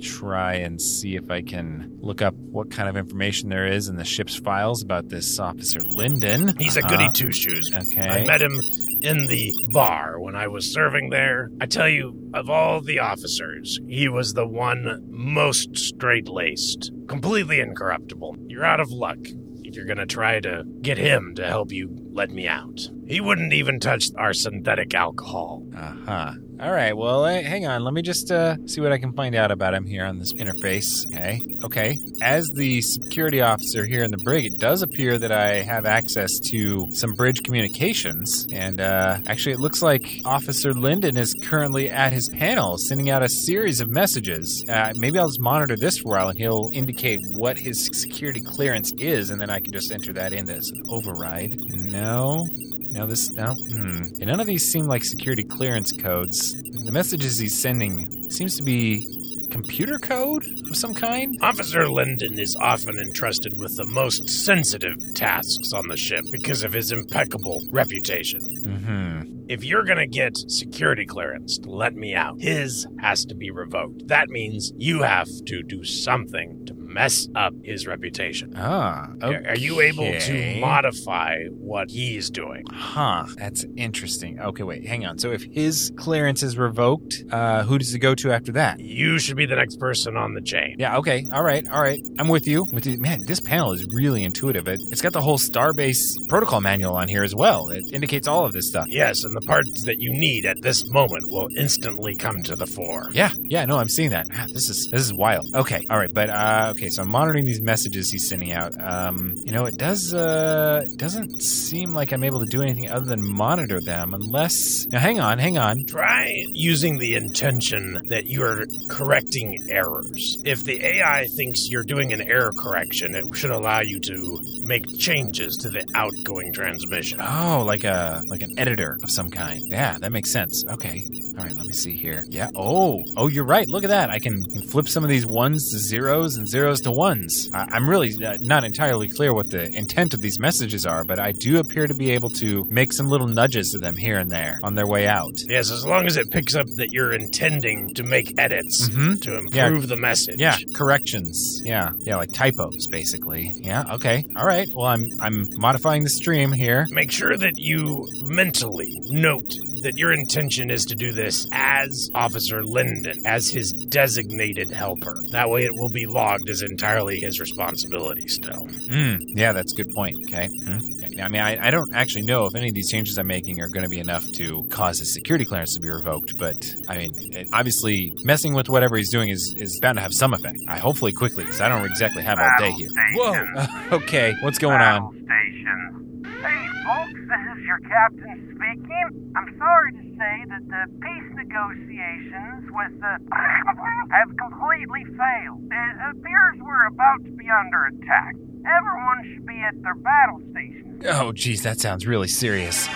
try 0.00 0.54
and 0.54 0.80
see 0.80 1.16
if 1.16 1.30
I 1.30 1.42
can 1.42 1.97
look 2.00 2.23
up 2.23 2.35
what 2.35 2.71
kind 2.71 2.88
of 2.88 2.97
information 2.97 3.49
there 3.49 3.66
is 3.66 3.88
in 3.88 3.97
the 3.97 4.04
ship's 4.04 4.37
files 4.37 4.83
about 4.83 5.09
this 5.09 5.38
Officer 5.38 5.80
Linden. 5.83 6.57
He's 6.59 6.76
a 6.76 6.80
Uh-huh. 6.80 6.90
goody 6.97 7.09
two 7.14 7.33
shoes. 7.33 7.71
Okay. 7.75 8.09
I 8.09 8.25
met 8.26 8.40
him 8.40 8.59
in 9.02 9.26
the 9.26 9.52
bar 9.73 10.19
when 10.21 10.35
I 10.37 10.49
was 10.49 10.73
serving 10.73 11.11
there. 11.11 11.50
I 11.61 11.66
tell 11.66 11.88
you, 11.88 12.30
of 12.35 12.49
all 12.50 12.80
the 12.80 12.99
officers, 12.99 13.78
he 13.88 14.09
was 14.09 14.35
the 14.35 14.47
one 14.47 15.02
most 15.09 15.76
straight 15.76 16.28
laced, 16.28 16.90
completely 17.09 17.61
incorruptible. 17.61 18.37
You're 18.49 18.64
out 18.64 18.80
of 18.80 18.90
luck 18.90 19.19
if 19.64 19.76
you're 19.76 19.87
going 19.87 19.99
to 19.99 20.07
try 20.07 20.40
to 20.40 20.64
get 20.83 20.99
him 20.99 21.35
to 21.37 21.47
help 21.47 21.71
you 21.73 21.88
let 22.12 22.31
me 22.31 22.49
out. 22.49 22.88
He 23.07 23.21
wouldn't 23.21 23.52
even 23.52 23.81
touch 23.81 24.09
our 24.17 24.33
synthetic 24.33 24.95
alcohol. 24.95 25.64
Uh 25.76 25.95
huh. 26.07 26.33
All 26.61 26.73
right. 26.73 26.95
Well, 26.95 27.25
eh, 27.25 27.40
hang 27.40 27.67
on. 27.67 27.83
Let 27.85 27.95
me 27.95 28.02
just 28.02 28.31
uh, 28.31 28.57
see 28.67 28.83
what 28.83 28.93
I 28.93 28.99
can 28.99 29.14
find 29.14 29.35
out 29.35 29.50
about 29.50 29.73
him 29.73 29.87
here 29.87 30.05
on 30.05 30.19
this 30.19 30.35
interface. 30.35 31.07
Okay. 31.07 31.40
Okay. 31.64 31.97
As 32.23 32.50
the 32.50 32.83
security 32.83 33.40
officer 33.40 33.87
here 33.87 34.05
in 34.05 34.11
the 34.11 34.19
brig, 34.19 34.45
it 34.45 34.59
does 34.59 34.83
appear 34.83 35.17
that 35.19 35.33
I 35.33 35.62
have 35.62 35.87
access 35.87 36.38
to 36.50 36.87
some 36.93 37.14
bridge 37.14 37.43
communications. 37.43 38.47
And 38.52 38.81
uh, 38.81 39.19
actually, 39.26 39.55
it 39.55 39.59
looks 39.59 39.81
like 39.81 40.21
Officer 40.26 40.75
Linden 40.75 41.17
is 41.17 41.33
currently 41.33 41.88
at 41.88 42.12
his 42.12 42.29
panel 42.29 42.76
sending 42.76 43.09
out 43.09 43.23
a 43.23 43.29
series 43.29 43.81
of 43.81 43.88
messages. 43.88 44.62
Uh, 44.69 44.93
maybe 44.97 45.19
I'll 45.19 45.29
just 45.29 45.40
monitor 45.40 45.76
this 45.76 45.99
for 45.99 46.17
a 46.17 46.19
while 46.19 46.29
and 46.29 46.38
he'll 46.38 46.71
indicate 46.75 47.21
what 47.37 47.57
his 47.57 47.87
security 47.93 48.43
clearance 48.43 48.93
is, 48.99 49.31
and 49.31 49.40
then 49.40 49.49
I 49.49 49.61
can 49.61 49.73
just 49.73 49.90
enter 49.90 50.12
that 50.12 50.35
in 50.35 50.49
as 50.50 50.71
an 50.71 50.83
override. 50.90 51.57
No. 51.71 52.00
No, 52.00 52.47
Now 52.92 53.04
this 53.04 53.30
no. 53.33 53.52
Hmm. 53.52 54.04
And 54.21 54.26
none 54.26 54.40
of 54.40 54.47
these 54.47 54.66
seem 54.71 54.87
like 54.87 55.04
security 55.04 55.45
clearance 55.45 55.92
codes. 55.92 56.54
The 56.85 56.90
messages 56.90 57.38
he's 57.38 57.57
sending 57.57 58.30
seems 58.30 58.57
to 58.57 58.62
be 58.62 59.07
computer 59.50 59.99
code 59.99 60.47
of 60.71 60.76
some 60.76 60.95
kind. 60.95 61.37
Officer 61.42 61.88
Linden 61.88 62.38
is 62.38 62.57
often 62.57 62.99
entrusted 62.99 63.52
with 63.59 63.76
the 63.76 63.85
most 63.85 64.30
sensitive 64.30 64.97
tasks 65.14 65.75
on 65.75 65.88
the 65.88 65.97
ship 65.97 66.25
because 66.33 66.62
of 66.62 66.73
his 66.73 66.90
impeccable 66.90 67.61
reputation. 67.71 68.40
Mm-hmm. 68.64 69.45
If 69.49 69.62
you're 69.62 69.85
gonna 69.85 70.07
get 70.07 70.38
security 70.38 71.04
clearance 71.04 71.59
to 71.59 71.71
let 71.71 71.95
me 71.95 72.14
out, 72.14 72.40
his 72.40 72.87
has 73.00 73.26
to 73.26 73.35
be 73.35 73.50
revoked. 73.50 74.09
That 74.09 74.30
means 74.30 74.73
you 74.78 75.02
have 75.02 75.28
to 75.47 75.62
do 75.62 75.85
something 75.85 76.64
to 76.66 76.75
mess 76.92 77.28
up 77.35 77.54
his 77.62 77.87
reputation. 77.87 78.52
Ah. 78.56 79.09
Okay. 79.23 79.49
Are 79.49 79.56
you 79.56 79.80
able 79.80 80.11
to 80.20 80.61
modify 80.61 81.44
what 81.49 81.90
he's 81.90 82.30
doing? 82.30 82.64
Huh. 82.70 83.26
That's 83.37 83.64
interesting. 83.76 84.40
Okay, 84.40 84.62
wait. 84.62 84.87
Hang 84.87 85.06
on. 85.06 85.18
So 85.18 85.30
if 85.32 85.42
his 85.44 85.92
clearance 85.97 86.42
is 86.42 86.56
revoked, 86.56 87.25
uh, 87.30 87.62
who 87.64 87.78
does 87.78 87.94
it 87.94 87.99
go 88.00 88.14
to 88.16 88.32
after 88.32 88.52
that? 88.52 88.80
You 88.80 89.18
should 89.18 89.37
be 89.37 89.47
the 89.47 89.56
next 89.56 89.78
person 89.78 90.16
on 90.16 90.35
the 90.35 90.40
chain. 90.40 90.76
Yeah. 90.78 90.97
Okay. 90.99 91.25
All 91.32 91.42
right. 91.42 91.66
All 91.70 91.80
right. 91.82 92.00
I'm 92.18 92.28
with 92.28 92.47
you. 92.47 92.66
With 92.73 92.87
you. 92.87 92.99
Man, 92.99 93.20
this 93.26 93.40
panel 93.40 93.73
is 93.73 93.87
really 93.92 94.25
intuitive. 94.25 94.66
It, 94.68 94.80
it's 94.90 95.00
got 95.02 95.12
the 95.12 95.23
whole 95.23 95.38
Starbase 95.38 96.16
protocol 96.28 96.61
manual 96.61 96.94
on 96.97 97.09
here 97.09 97.23
as 97.23 97.35
well. 97.35 97.68
It 97.70 97.85
indicates 97.92 98.26
all 98.26 98.44
of 98.44 98.52
this 98.52 98.66
stuff. 98.66 98.87
Yes, 98.88 99.25
and 99.25 99.35
the 99.37 99.40
parts 99.42 99.85
that 99.85 100.00
you 100.00 100.11
need 100.12 100.47
at 100.47 100.62
this 100.62 100.88
moment 100.90 101.25
will 101.28 101.49
instantly 101.56 102.14
come 102.16 102.42
to 102.42 102.56
the 102.56 102.66
fore. 102.66 103.11
Yeah, 103.12 103.30
yeah, 103.42 103.64
no, 103.64 103.78
I'm 103.78 103.88
seeing 103.88 104.11
that. 104.11 104.26
Ah, 104.35 104.47
This 104.52 104.68
is 104.68 104.88
this 104.90 105.02
is 105.02 105.12
wild. 105.12 105.47
Okay, 105.54 105.87
all 105.90 105.99
right, 105.99 106.12
but 106.12 106.30
uh, 106.30 106.68
okay, 106.70 106.79
so 106.88 107.02
I'm 107.02 107.10
monitoring 107.10 107.44
these 107.44 107.60
messages 107.60 108.10
he's 108.10 108.28
sending 108.28 108.52
out. 108.52 108.72
Um, 108.82 109.34
you 109.37 109.52
know, 109.52 109.66
it 109.66 109.76
does 109.76 110.14
uh, 110.14 110.82
it 110.84 110.99
doesn't 110.99 111.42
seem 111.42 111.92
like 111.92 112.12
I'm 112.12 112.25
able 112.25 112.40
to 112.40 112.46
do 112.46 112.62
anything 112.62 112.88
other 112.88 113.04
than 113.04 113.22
monitor 113.22 113.80
them, 113.80 114.14
unless. 114.14 114.87
Now, 114.87 115.00
hang 115.00 115.20
on, 115.20 115.38
hang 115.38 115.58
on. 115.58 115.84
Try 115.87 116.46
using 116.52 116.99
the 116.99 117.16
intention 117.16 118.02
that 118.08 118.26
you're 118.26 118.64
correcting 118.88 119.58
errors. 119.68 120.40
If 120.44 120.64
the 120.64 120.82
AI 120.84 121.26
thinks 121.26 121.68
you're 121.68 121.84
doing 121.84 122.12
an 122.12 122.22
error 122.22 122.52
correction, 122.56 123.14
it 123.14 123.25
should 123.34 123.50
allow 123.50 123.80
you 123.80 124.00
to 124.00 124.40
make 124.62 124.87
changes 124.99 125.56
to 125.58 125.70
the 125.70 125.84
outgoing 125.94 126.52
transmission. 126.52 127.20
Oh, 127.20 127.64
like 127.66 127.84
a 127.84 128.22
like 128.28 128.42
an 128.42 128.58
editor 128.58 128.99
of 129.02 129.10
some 129.10 129.30
kind. 129.30 129.60
Yeah, 129.66 129.99
that 129.99 130.12
makes 130.12 130.30
sense. 130.30 130.64
Okay. 130.68 131.04
All 131.40 131.46
right, 131.46 131.56
let 131.56 131.66
me 131.66 131.72
see 131.72 131.96
here. 131.96 132.25
Yeah. 132.28 132.50
Oh, 132.54 133.02
oh, 133.16 133.28
you're 133.28 133.46
right. 133.46 133.66
Look 133.66 133.82
at 133.82 133.88
that. 133.88 134.10
I 134.10 134.18
can, 134.18 134.44
can 134.44 134.60
flip 134.60 134.87
some 134.88 135.02
of 135.02 135.08
these 135.08 135.26
ones 135.26 135.70
to 135.70 135.78
zeros 135.78 136.37
and 136.37 136.46
zeros 136.46 136.70
to 136.83 136.93
ones. 136.93 137.50
I, 137.53 137.67
I'm 137.73 137.91
really 137.91 138.12
uh, 138.25 138.39
not 138.41 138.62
entirely 138.62 139.09
clear 139.09 139.35
what 139.35 139.50
the 139.50 139.69
intent 139.77 140.15
of 140.15 140.21
these 140.21 140.39
messages 140.39 140.87
are, 140.87 141.03
but 141.03 141.19
I 141.19 141.33
do 141.33 141.59
appear 141.59 141.89
to 141.89 141.95
be 141.95 142.11
able 142.12 142.31
to 142.31 142.65
make 142.71 142.93
some 142.93 143.09
little 143.09 143.27
nudges 143.27 143.71
to 143.71 143.79
them 143.81 143.97
here 143.97 144.19
and 144.19 144.31
there 144.31 144.61
on 144.62 144.75
their 144.77 144.87
way 144.87 145.09
out. 145.09 145.33
Yes, 145.49 145.73
as 145.73 145.85
long 145.85 146.07
as 146.07 146.17
it 146.17 146.31
picks 146.31 146.55
up 146.55 146.67
that 146.77 146.93
you're 146.93 147.12
intending 147.12 147.93
to 147.95 148.05
make 148.05 148.39
edits 148.39 148.89
Mhm. 148.89 149.21
to 149.23 149.33
Yeah. 149.53 149.67
improve 149.67 149.89
the 149.89 149.97
message. 149.97 150.39
Yeah, 150.39 150.57
corrections. 150.75 151.61
Yeah, 151.65 151.91
yeah, 152.00 152.17
like 152.17 152.31
typos, 152.33 152.87
basically. 152.89 153.52
Yeah. 153.56 153.85
Okay. 153.95 154.25
All 154.37 154.47
right. 154.47 154.69
Well, 154.75 154.87
I'm 154.87 155.06
I'm 155.21 155.47
modifying 155.56 156.04
the 156.04 156.11
stream 156.11 156.52
here. 156.52 156.87
Make 156.91 157.11
sure 157.11 157.37
that 157.37 157.59
you 157.59 158.06
mentally 158.23 158.91
note 159.09 159.54
that 159.83 159.97
your 159.97 160.13
intention 160.13 160.71
is 160.71 160.85
to 160.85 160.95
do 160.95 161.13
this 161.13 161.47
as 161.52 162.11
Officer 162.15 162.63
Linden, 162.63 163.23
as 163.25 163.49
his 163.49 163.73
designated 163.73 164.71
helper. 164.71 165.17
That 165.30 165.49
way 165.49 165.65
it 165.65 165.73
will 165.75 165.89
be 165.91 166.04
logged 166.06 166.50
as 166.50 166.59
entirely 166.62 167.20
his 167.20 167.40
responsibility 167.40 168.28
still. 168.28 168.66
Mm, 168.88 169.20
yeah, 169.34 169.52
that's 169.52 169.73
a 169.73 169.76
good 169.76 169.90
point. 169.94 170.16
Okay. 170.26 170.49
Hmm. 170.64 170.78
I 171.20 171.28
mean, 171.28 171.42
I, 171.42 171.68
I 171.68 171.70
don't 171.70 171.92
actually 171.94 172.23
know 172.23 172.46
if 172.46 172.54
any 172.54 172.68
of 172.68 172.75
these 172.75 172.90
changes 172.90 173.18
I'm 173.18 173.26
making 173.26 173.60
are 173.60 173.68
going 173.68 173.82
to 173.82 173.88
be 173.88 174.00
enough 174.00 174.25
to 174.32 174.62
cause 174.70 174.99
his 174.99 175.12
security 175.12 175.44
clearance 175.44 175.75
to 175.75 175.80
be 175.80 175.90
revoked, 175.90 176.38
but 176.38 176.56
I 176.88 176.99
mean, 176.99 177.10
it, 177.32 177.49
obviously, 177.52 178.12
messing 178.25 178.54
with 178.54 178.68
whatever 178.68 178.96
he's 178.96 179.10
doing 179.10 179.28
is, 179.28 179.54
is 179.58 179.78
bound 179.80 179.96
to 179.99 180.02
have 180.02 180.14
some 180.14 180.32
effect. 180.34 180.58
I 180.68 180.78
hopefully 180.78 181.12
quickly, 181.12 181.44
because 181.44 181.60
I 181.60 181.68
don't 181.68 181.84
exactly 181.84 182.23
have 182.23 182.38
all 182.38 182.50
day 182.58 182.70
here. 182.73 182.88
Whoa. 183.14 183.66
okay. 183.99 184.34
What's 184.40 184.58
going 184.58 184.80
on? 184.80 185.12
Station. 185.12 186.25
Hey, 186.42 186.66
folks, 186.86 187.20
this 187.28 187.58
is 187.58 187.64
your 187.64 187.78
captain 187.80 188.56
speaking. 188.56 189.32
I'm 189.36 189.56
sorry 189.58 189.92
to 189.92 190.09
say 190.21 190.45
that 190.52 190.69
the 190.69 190.85
peace 191.00 191.30
negotiations 191.33 192.69
with 192.71 192.93
the 193.00 193.17
have 194.13 194.28
completely 194.37 195.04
failed. 195.17 195.65
It 195.65 195.97
appears 196.13 196.61
we're 196.61 196.87
about 196.87 197.25
to 197.25 197.30
be 197.30 197.47
under 197.49 197.87
attack. 197.87 198.35
Everyone 198.61 199.25
should 199.25 199.47
be 199.47 199.59
at 199.67 199.83
their 199.83 199.95
battle 199.95 200.43
stations. 200.50 201.02
Oh, 201.06 201.33
geez, 201.33 201.63
that 201.63 201.80
sounds 201.80 202.06
really 202.06 202.28
serious. 202.28 202.87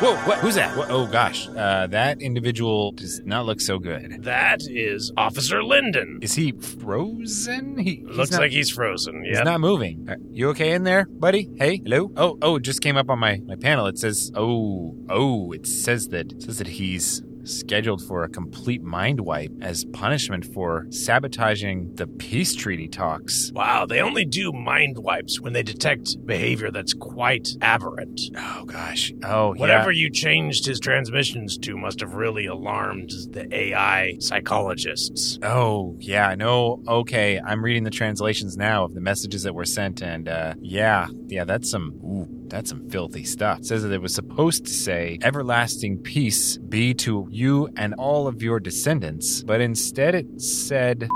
Whoa, 0.00 0.16
what? 0.26 0.38
Who's 0.38 0.54
that? 0.54 0.74
What? 0.78 0.90
Oh, 0.90 1.06
gosh. 1.06 1.46
Uh, 1.48 1.86
that 1.88 2.22
individual 2.22 2.92
does 2.92 3.20
not 3.26 3.44
look 3.44 3.60
so 3.60 3.78
good. 3.78 4.22
That 4.24 4.62
is 4.66 5.12
Officer 5.18 5.62
Linden. 5.62 6.20
Is 6.22 6.34
he 6.34 6.52
frozen? 6.52 7.76
He 7.78 7.96
he's 8.06 8.16
Looks 8.16 8.30
not- 8.30 8.40
like 8.40 8.50
he's 8.52 8.70
frozen. 8.70 9.22
He's 9.24 9.36
Yep. 9.36 9.44
not 9.44 9.60
moving. 9.60 10.06
Uh, 10.08 10.14
You 10.32 10.48
okay 10.50 10.72
in 10.72 10.84
there, 10.84 11.04
buddy? 11.10 11.50
Hey, 11.58 11.82
hello. 11.84 12.10
Oh, 12.16 12.38
oh, 12.40 12.56
it 12.56 12.62
just 12.62 12.80
came 12.80 12.96
up 12.96 13.10
on 13.10 13.18
my 13.18 13.40
my 13.46 13.56
panel. 13.56 13.86
It 13.86 13.98
says, 13.98 14.32
oh, 14.34 14.94
oh, 15.10 15.52
it 15.52 15.66
says 15.66 16.08
that 16.08 16.32
it 16.32 16.42
says 16.42 16.58
that 16.58 16.68
he's 16.68 17.22
scheduled 17.44 18.02
for 18.06 18.24
a 18.24 18.28
complete 18.28 18.82
mind 18.82 19.20
wipe 19.20 19.52
as 19.60 19.84
punishment 19.86 20.44
for 20.44 20.86
sabotaging 20.90 21.94
the 21.94 22.06
peace 22.06 22.54
treaty 22.54 22.88
talks. 22.88 23.50
Wow, 23.54 23.86
they 23.86 24.00
only 24.00 24.24
do 24.24 24.52
mind 24.52 24.98
wipes 24.98 25.40
when 25.40 25.52
they 25.52 25.62
detect 25.62 26.24
behavior 26.26 26.70
that's 26.70 26.94
quite 26.94 27.48
aberrant. 27.60 28.20
Oh 28.36 28.64
gosh. 28.64 29.12
Oh, 29.24 29.54
Whatever 29.54 29.90
yeah. 29.90 30.02
you 30.02 30.10
changed 30.10 30.66
his 30.66 30.80
transmissions 30.80 31.58
to 31.58 31.76
must 31.76 32.00
have 32.00 32.14
really 32.14 32.46
alarmed 32.46 33.10
the 33.30 33.48
AI 33.54 34.16
psychologists. 34.18 35.38
Oh, 35.42 35.96
yeah, 35.98 36.34
no, 36.34 36.82
okay. 36.86 37.40
I'm 37.44 37.64
reading 37.64 37.84
the 37.84 37.90
translations 37.90 38.56
now 38.56 38.84
of 38.84 38.94
the 38.94 39.00
messages 39.00 39.42
that 39.44 39.54
were 39.54 39.64
sent, 39.64 40.02
and 40.02 40.28
uh, 40.28 40.54
yeah, 40.60 41.08
yeah, 41.26 41.44
that's 41.44 41.70
some, 41.70 41.92
ooh, 42.04 42.28
that's 42.50 42.68
some 42.70 42.88
filthy 42.90 43.24
stuff. 43.24 43.60
It 43.60 43.66
says 43.66 43.82
that 43.82 43.92
it 43.92 44.02
was 44.02 44.14
supposed 44.14 44.66
to 44.66 44.72
say, 44.72 45.18
everlasting 45.22 46.02
peace 46.02 46.58
be 46.58 46.92
to 46.94 47.26
you 47.30 47.68
and 47.76 47.94
all 47.94 48.26
of 48.26 48.42
your 48.42 48.60
descendants, 48.60 49.42
but 49.42 49.60
instead 49.60 50.14
it 50.14 50.40
said, 50.40 51.08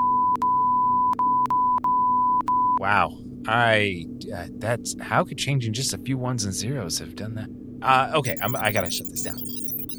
wow, 2.78 3.10
I, 3.46 4.06
uh, 4.34 4.46
that's, 4.52 4.96
how 5.00 5.24
could 5.24 5.38
changing 5.38 5.72
just 5.72 5.92
a 5.92 5.98
few 5.98 6.16
ones 6.16 6.44
and 6.44 6.54
zeros 6.54 6.98
have 7.00 7.14
done 7.16 7.34
that? 7.34 7.50
Uh, 7.82 8.12
okay, 8.14 8.36
I'm, 8.40 8.56
I 8.56 8.72
gotta 8.72 8.90
shut 8.90 9.06
this 9.10 9.22
down. 9.22 9.36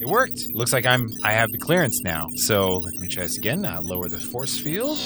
It 0.01 0.07
worked. 0.09 0.47
Looks 0.53 0.73
like 0.73 0.85
I'm 0.85 1.07
I 1.23 1.31
have 1.31 1.49
the 1.51 1.57
clearance 1.57 2.01
now. 2.03 2.27
So 2.35 2.77
let 2.77 2.93
me 2.95 3.07
try 3.07 3.23
this 3.23 3.37
again. 3.37 3.63
Uh, 3.63 3.81
lower 3.81 4.09
the 4.09 4.19
force 4.19 4.57
field. 4.57 4.97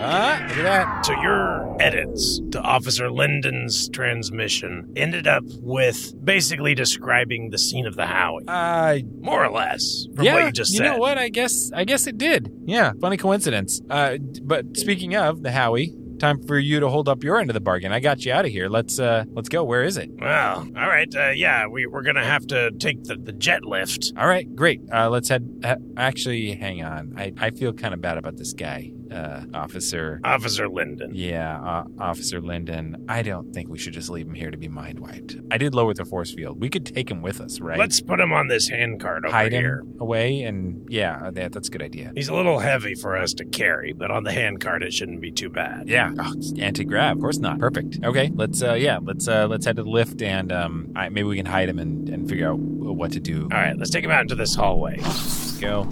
Ah, 0.00 0.44
look 0.48 0.58
at 0.58 0.62
that. 0.62 1.06
So 1.06 1.12
your 1.20 1.76
edits 1.80 2.40
to 2.52 2.60
Officer 2.60 3.10
Linden's 3.10 3.88
transmission 3.88 4.92
ended 4.96 5.26
up 5.26 5.42
with 5.60 6.12
basically 6.24 6.74
describing 6.74 7.50
the 7.50 7.58
scene 7.58 7.86
of 7.86 7.96
the 7.96 8.06
Howie, 8.06 8.44
Uh, 8.46 8.98
more 9.20 9.44
or 9.44 9.50
less, 9.50 10.06
from 10.14 10.24
yeah. 10.24 10.34
what 10.34 10.44
you 10.46 10.52
just 10.52 10.72
said. 10.72 10.84
You 10.84 10.90
know 10.92 10.98
what? 10.98 11.18
I 11.18 11.28
guess 11.30 11.70
I 11.74 11.84
guess 11.84 12.06
it 12.06 12.16
did. 12.16 12.50
Yeah, 12.64 12.92
funny 13.00 13.16
coincidence. 13.16 13.80
Uh, 13.90 14.18
but 14.42 14.76
speaking 14.76 15.16
of 15.16 15.42
the 15.42 15.50
Howie, 15.50 15.94
time 16.20 16.44
for 16.46 16.58
you 16.58 16.78
to 16.80 16.88
hold 16.88 17.08
up 17.08 17.22
your 17.24 17.38
end 17.38 17.50
of 17.50 17.54
the 17.54 17.60
bargain. 17.60 17.92
I 17.92 18.00
got 18.00 18.24
you 18.24 18.32
out 18.32 18.44
of 18.44 18.50
here. 18.52 18.68
Let's 18.68 19.00
uh, 19.00 19.24
let's 19.32 19.48
go. 19.48 19.64
Where 19.64 19.82
is 19.82 19.96
it? 19.96 20.10
Well, 20.18 20.58
all 20.76 20.88
right, 20.88 21.12
uh, 21.14 21.30
yeah, 21.30 21.66
we, 21.66 21.86
we're 21.86 22.02
gonna 22.02 22.24
have 22.24 22.46
to 22.48 22.70
take 22.72 23.02
the, 23.04 23.16
the 23.16 23.32
jet 23.32 23.64
lift. 23.64 24.12
All 24.16 24.28
right, 24.28 24.46
great. 24.54 24.80
Uh, 24.92 25.10
let's 25.10 25.28
head. 25.28 25.44
Uh, 25.64 25.76
actually, 25.96 26.52
hang 26.54 26.84
on. 26.84 27.14
I, 27.16 27.32
I 27.36 27.50
feel 27.50 27.72
kind 27.72 27.94
of 27.94 28.00
bad 28.00 28.16
about 28.16 28.36
this 28.36 28.52
guy. 28.52 28.92
Uh, 29.12 29.44
Officer. 29.54 30.20
Officer 30.24 30.68
Linden. 30.68 31.14
Yeah, 31.14 31.60
uh, 31.60 31.84
Officer 32.00 32.40
Linden. 32.40 33.04
I 33.08 33.22
don't 33.22 33.52
think 33.52 33.68
we 33.68 33.78
should 33.78 33.92
just 33.92 34.10
leave 34.10 34.26
him 34.26 34.34
here 34.34 34.50
to 34.50 34.56
be 34.56 34.68
mind 34.68 35.00
wiped. 35.00 35.36
I 35.50 35.58
did 35.58 35.74
lower 35.74 35.94
the 35.94 36.04
force 36.04 36.32
field. 36.32 36.60
We 36.60 36.68
could 36.68 36.86
take 36.86 37.10
him 37.10 37.22
with 37.22 37.40
us, 37.40 37.60
right? 37.60 37.78
Let's 37.78 38.00
put 38.00 38.20
him 38.20 38.32
on 38.32 38.48
this 38.48 38.68
hand 38.68 39.00
cart 39.00 39.24
over 39.24 39.34
hide 39.34 39.52
here. 39.52 39.80
him 39.80 39.96
away, 40.00 40.42
and 40.42 40.86
yeah, 40.90 41.30
that, 41.32 41.52
that's 41.52 41.68
a 41.68 41.70
good 41.70 41.82
idea. 41.82 42.12
He's 42.14 42.28
a 42.28 42.34
little 42.34 42.58
heavy 42.58 42.94
for 42.94 43.16
us 43.16 43.34
to 43.34 43.44
carry, 43.44 43.92
but 43.92 44.10
on 44.10 44.24
the 44.24 44.32
hand 44.32 44.60
cart 44.60 44.82
it 44.82 44.92
shouldn't 44.92 45.20
be 45.20 45.30
too 45.30 45.50
bad. 45.50 45.88
Yeah, 45.88 46.12
oh, 46.18 46.34
anti 46.58 46.84
grav. 46.84 47.16
Of 47.16 47.20
course 47.20 47.38
not. 47.38 47.58
Perfect. 47.58 47.98
Okay, 48.04 48.30
let's 48.34 48.62
uh, 48.62 48.74
yeah, 48.74 48.98
let's 49.02 49.28
uh, 49.28 49.46
let's 49.48 49.66
head 49.66 49.76
to 49.76 49.82
the 49.82 49.90
lift, 49.90 50.22
and 50.22 50.52
um, 50.52 50.92
I, 50.94 51.08
maybe 51.08 51.24
we 51.28 51.36
can 51.36 51.46
hide 51.46 51.68
him 51.68 51.78
and, 51.78 52.08
and 52.08 52.28
figure 52.28 52.50
out 52.50 52.58
what 52.92 53.12
to 53.12 53.20
do. 53.20 53.42
All 53.44 53.58
right, 53.58 53.76
let's 53.76 53.90
take 53.90 54.04
him 54.04 54.10
out 54.10 54.22
into 54.22 54.34
this 54.34 54.54
hallway. 54.54 54.98
Let's 55.00 55.58
go. 55.58 55.88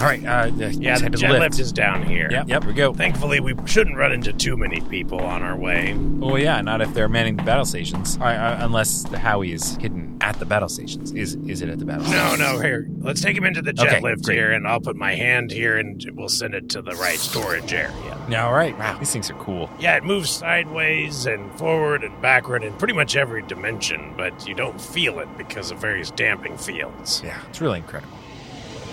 All 0.00 0.06
right. 0.06 0.22
Uh, 0.24 0.50
Yeah, 0.54 0.90
let's 0.90 1.02
the 1.02 1.10
jet 1.10 1.32
the 1.32 1.38
lift 1.38 1.58
is 1.58 1.72
down 1.72 2.02
here. 2.06 2.28
Yep. 2.30 2.48
Yep. 2.48 2.62
Here 2.64 2.70
we 2.70 2.76
go. 2.76 2.92
Thankfully, 2.92 3.40
we 3.40 3.54
shouldn't 3.66 3.96
run 3.96 4.12
into 4.12 4.32
too 4.32 4.56
many 4.56 4.80
people 4.82 5.20
on 5.20 5.42
our 5.42 5.56
way. 5.56 5.94
Oh 6.20 6.36
yeah, 6.36 6.60
not 6.60 6.80
if 6.82 6.92
they're 6.92 7.08
manning 7.08 7.36
the 7.36 7.42
battle 7.42 7.64
stations, 7.64 8.18
I, 8.20 8.34
I, 8.34 8.64
unless 8.64 9.04
the 9.04 9.18
Howie 9.18 9.52
is 9.52 9.76
hidden 9.76 10.18
at 10.20 10.38
the 10.38 10.44
battle 10.44 10.68
stations. 10.68 11.12
Is 11.12 11.34
is 11.46 11.62
it 11.62 11.68
at 11.70 11.78
the 11.78 11.84
battle? 11.86 12.04
No, 12.04 12.10
stations? 12.10 12.38
no, 12.40 12.58
here. 12.60 12.88
Let's 13.00 13.20
take 13.22 13.36
him 13.36 13.44
into 13.44 13.62
the 13.62 13.72
jet 13.72 13.86
Okay, 13.86 14.00
lift 14.00 14.24
great. 14.24 14.36
here, 14.36 14.52
and 14.52 14.66
I'll 14.68 14.80
put 14.80 14.96
my 14.96 15.14
hand 15.14 15.50
here, 15.50 15.78
and 15.78 16.04
we'll 16.14 16.28
send 16.28 16.54
it 16.54 16.68
to 16.70 16.82
the 16.82 16.92
right 16.96 17.18
storage 17.18 17.72
area. 17.72 18.18
Yeah, 18.28 18.46
all 18.46 18.52
right. 18.52 18.76
Wow, 18.78 18.98
these 18.98 19.12
things 19.12 19.30
are 19.30 19.34
cool. 19.34 19.70
Yeah, 19.78 19.96
it 19.96 20.04
moves 20.04 20.28
sideways 20.30 21.26
and 21.26 21.52
forward 21.56 22.02
and 22.04 22.20
backward 22.20 22.64
in 22.64 22.72
pretty 22.74 22.94
much 22.94 23.16
every 23.16 23.42
dimension, 23.42 24.14
but 24.16 24.46
you 24.46 24.54
don't 24.54 24.80
feel 24.80 25.20
it 25.20 25.28
because 25.38 25.70
of 25.70 25.78
various 25.78 26.10
damping 26.36 26.58
fields. 26.58 27.22
Yeah, 27.24 27.40
it's 27.48 27.60
really 27.60 27.78
incredible. 27.78 28.16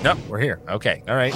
Nope, 0.04 0.20
we're 0.28 0.40
here. 0.40 0.60
Okay, 0.68 1.04
all 1.08 1.16
right. 1.16 1.34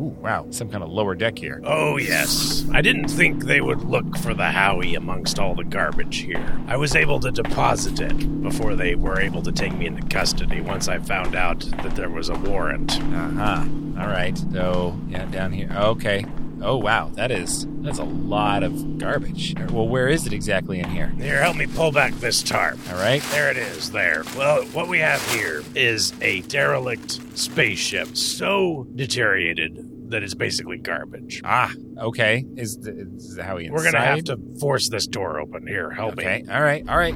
Ooh, 0.00 0.16
wow, 0.20 0.46
some 0.50 0.70
kind 0.70 0.82
of 0.82 0.90
lower 0.90 1.14
deck 1.14 1.38
here. 1.38 1.60
Oh, 1.64 1.96
yes. 1.98 2.64
I 2.72 2.80
didn't 2.80 3.08
think 3.08 3.44
they 3.44 3.60
would 3.60 3.84
look 3.84 4.16
for 4.18 4.32
the 4.34 4.50
Howie 4.50 4.94
amongst 4.94 5.38
all 5.38 5.54
the 5.54 5.64
garbage 5.64 6.18
here. 6.18 6.58
I 6.66 6.76
was 6.76 6.96
able 6.96 7.20
to 7.20 7.30
deposit 7.30 8.00
it 8.00 8.42
before 8.42 8.74
they 8.74 8.94
were 8.94 9.20
able 9.20 9.42
to 9.42 9.52
take 9.52 9.74
me 9.74 9.86
into 9.86 10.02
custody 10.08 10.60
once 10.60 10.88
I 10.88 10.98
found 10.98 11.34
out 11.34 11.60
that 11.82 11.94
there 11.94 12.08
was 12.08 12.30
a 12.30 12.34
warrant. 12.36 12.92
Uh 13.00 13.30
huh. 13.30 13.64
All 14.00 14.08
right. 14.08 14.36
So 14.52 14.98
yeah, 15.08 15.26
down 15.26 15.52
here. 15.52 15.70
Okay. 15.76 16.24
Oh 16.64 16.76
wow, 16.76 17.10
that 17.14 17.30
is 17.32 17.66
that's 17.80 17.98
a 17.98 18.04
lot 18.04 18.62
of 18.62 18.98
garbage. 18.98 19.54
Well, 19.70 19.88
where 19.88 20.08
is 20.08 20.26
it 20.26 20.32
exactly 20.32 20.78
in 20.78 20.88
here? 20.88 21.08
Here, 21.18 21.42
help 21.42 21.56
me 21.56 21.66
pull 21.66 21.90
back 21.92 22.12
this 22.14 22.42
tarp. 22.42 22.78
All 22.90 22.94
right. 22.96 23.20
There 23.30 23.50
it 23.50 23.56
is, 23.56 23.90
there. 23.90 24.22
Well, 24.36 24.62
what 24.66 24.88
we 24.88 25.00
have 25.00 25.20
here 25.32 25.62
is 25.74 26.12
a 26.22 26.42
derelict 26.42 27.20
spaceship 27.36 28.16
so 28.16 28.86
deteriorated 28.94 30.10
that 30.10 30.22
it's 30.22 30.34
basically 30.34 30.78
garbage. 30.78 31.40
Ah, 31.44 31.72
okay. 31.98 32.44
Is 32.56 32.76
the, 32.76 33.08
is 33.16 33.38
Howie 33.38 33.64
inside? 33.66 33.74
We're 33.74 33.90
gonna 33.92 34.04
have 34.04 34.24
to 34.24 34.38
force 34.60 34.88
this 34.88 35.06
door 35.06 35.40
open. 35.40 35.66
Here, 35.66 35.90
help 35.90 36.12
Okay. 36.12 36.42
me. 36.42 36.52
All 36.52 36.62
right. 36.62 36.88
All 36.88 36.98
right. 36.98 37.14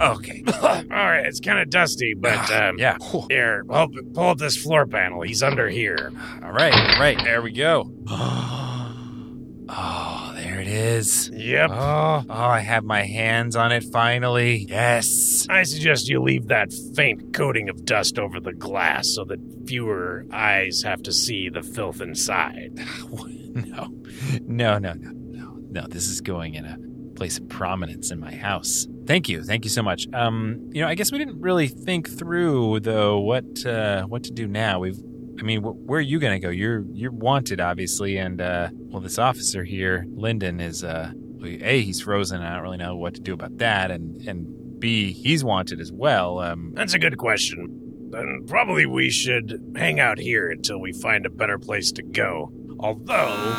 Okay. 0.00 0.42
All 0.62 0.84
right, 0.90 1.26
it's 1.26 1.40
kind 1.40 1.58
of 1.58 1.68
dusty, 1.70 2.14
but 2.14 2.50
um, 2.52 2.78
yeah. 2.78 2.96
Here, 3.28 3.64
help, 3.70 3.92
pull 4.14 4.28
up 4.30 4.38
this 4.38 4.56
floor 4.56 4.86
panel. 4.86 5.22
He's 5.22 5.42
under 5.42 5.68
here. 5.68 6.12
All 6.42 6.52
right. 6.52 6.72
All 6.72 7.00
right. 7.00 7.18
There 7.22 7.42
we 7.42 7.52
go. 7.52 7.90
Oh, 9.72 10.32
there 10.34 10.60
it 10.60 10.66
is. 10.66 11.30
Yep. 11.32 11.70
Oh, 11.70 12.24
oh, 12.28 12.34
I 12.34 12.58
have 12.58 12.82
my 12.82 13.02
hands 13.04 13.54
on 13.54 13.70
it 13.70 13.84
finally. 13.84 14.66
Yes. 14.68 15.46
I 15.48 15.62
suggest 15.62 16.08
you 16.08 16.20
leave 16.20 16.48
that 16.48 16.72
faint 16.96 17.32
coating 17.32 17.68
of 17.68 17.84
dust 17.84 18.18
over 18.18 18.40
the 18.40 18.52
glass 18.52 19.10
so 19.14 19.22
that 19.26 19.38
fewer 19.68 20.26
eyes 20.32 20.82
have 20.82 21.04
to 21.04 21.12
see 21.12 21.50
the 21.50 21.62
filth 21.62 22.00
inside. 22.00 22.80
No, 23.52 23.88
no, 24.46 24.78
no, 24.78 24.92
no, 24.92 25.10
no, 25.12 25.56
no. 25.70 25.86
This 25.88 26.06
is 26.08 26.20
going 26.20 26.54
in 26.54 26.64
a 26.64 26.76
place 27.16 27.38
of 27.38 27.48
prominence 27.48 28.12
in 28.12 28.20
my 28.20 28.32
house. 28.34 28.86
Thank 29.06 29.28
you, 29.28 29.42
thank 29.42 29.64
you 29.64 29.70
so 29.70 29.82
much. 29.82 30.06
Um, 30.12 30.70
you 30.72 30.80
know, 30.82 30.88
I 30.88 30.94
guess 30.94 31.10
we 31.10 31.18
didn't 31.18 31.40
really 31.40 31.66
think 31.68 32.08
through 32.08 32.80
though 32.80 33.18
what 33.18 33.66
uh, 33.66 34.02
what 34.04 34.22
to 34.24 34.30
do 34.32 34.46
now. 34.46 34.78
We've, 34.80 34.98
I 35.38 35.42
mean, 35.42 35.62
wh- 35.62 35.76
where 35.88 35.98
are 35.98 36.02
you 36.02 36.18
gonna 36.20 36.38
go? 36.38 36.50
You're 36.50 36.84
you're 36.92 37.10
wanted, 37.10 37.60
obviously, 37.60 38.18
and 38.18 38.40
uh, 38.40 38.68
well, 38.72 39.00
this 39.00 39.18
officer 39.18 39.64
here, 39.64 40.04
Lyndon, 40.14 40.60
is 40.60 40.84
uh, 40.84 41.10
a 41.42 41.80
he's 41.82 42.00
frozen. 42.02 42.40
I 42.42 42.54
don't 42.54 42.62
really 42.62 42.76
know 42.76 42.94
what 42.96 43.14
to 43.14 43.20
do 43.20 43.32
about 43.34 43.58
that, 43.58 43.90
and 43.90 44.16
and 44.28 44.80
b 44.80 45.12
he's 45.12 45.42
wanted 45.42 45.80
as 45.80 45.90
well. 45.90 46.38
Um, 46.38 46.72
That's 46.74 46.94
a 46.94 46.98
good 46.98 47.18
question. 47.18 48.08
Then 48.10 48.44
probably 48.46 48.86
we 48.86 49.10
should 49.10 49.72
hang 49.76 49.98
out 50.00 50.18
here 50.18 50.50
until 50.50 50.78
we 50.80 50.92
find 50.92 51.26
a 51.26 51.30
better 51.30 51.58
place 51.58 51.90
to 51.92 52.02
go. 52.02 52.52
Although. 52.78 53.54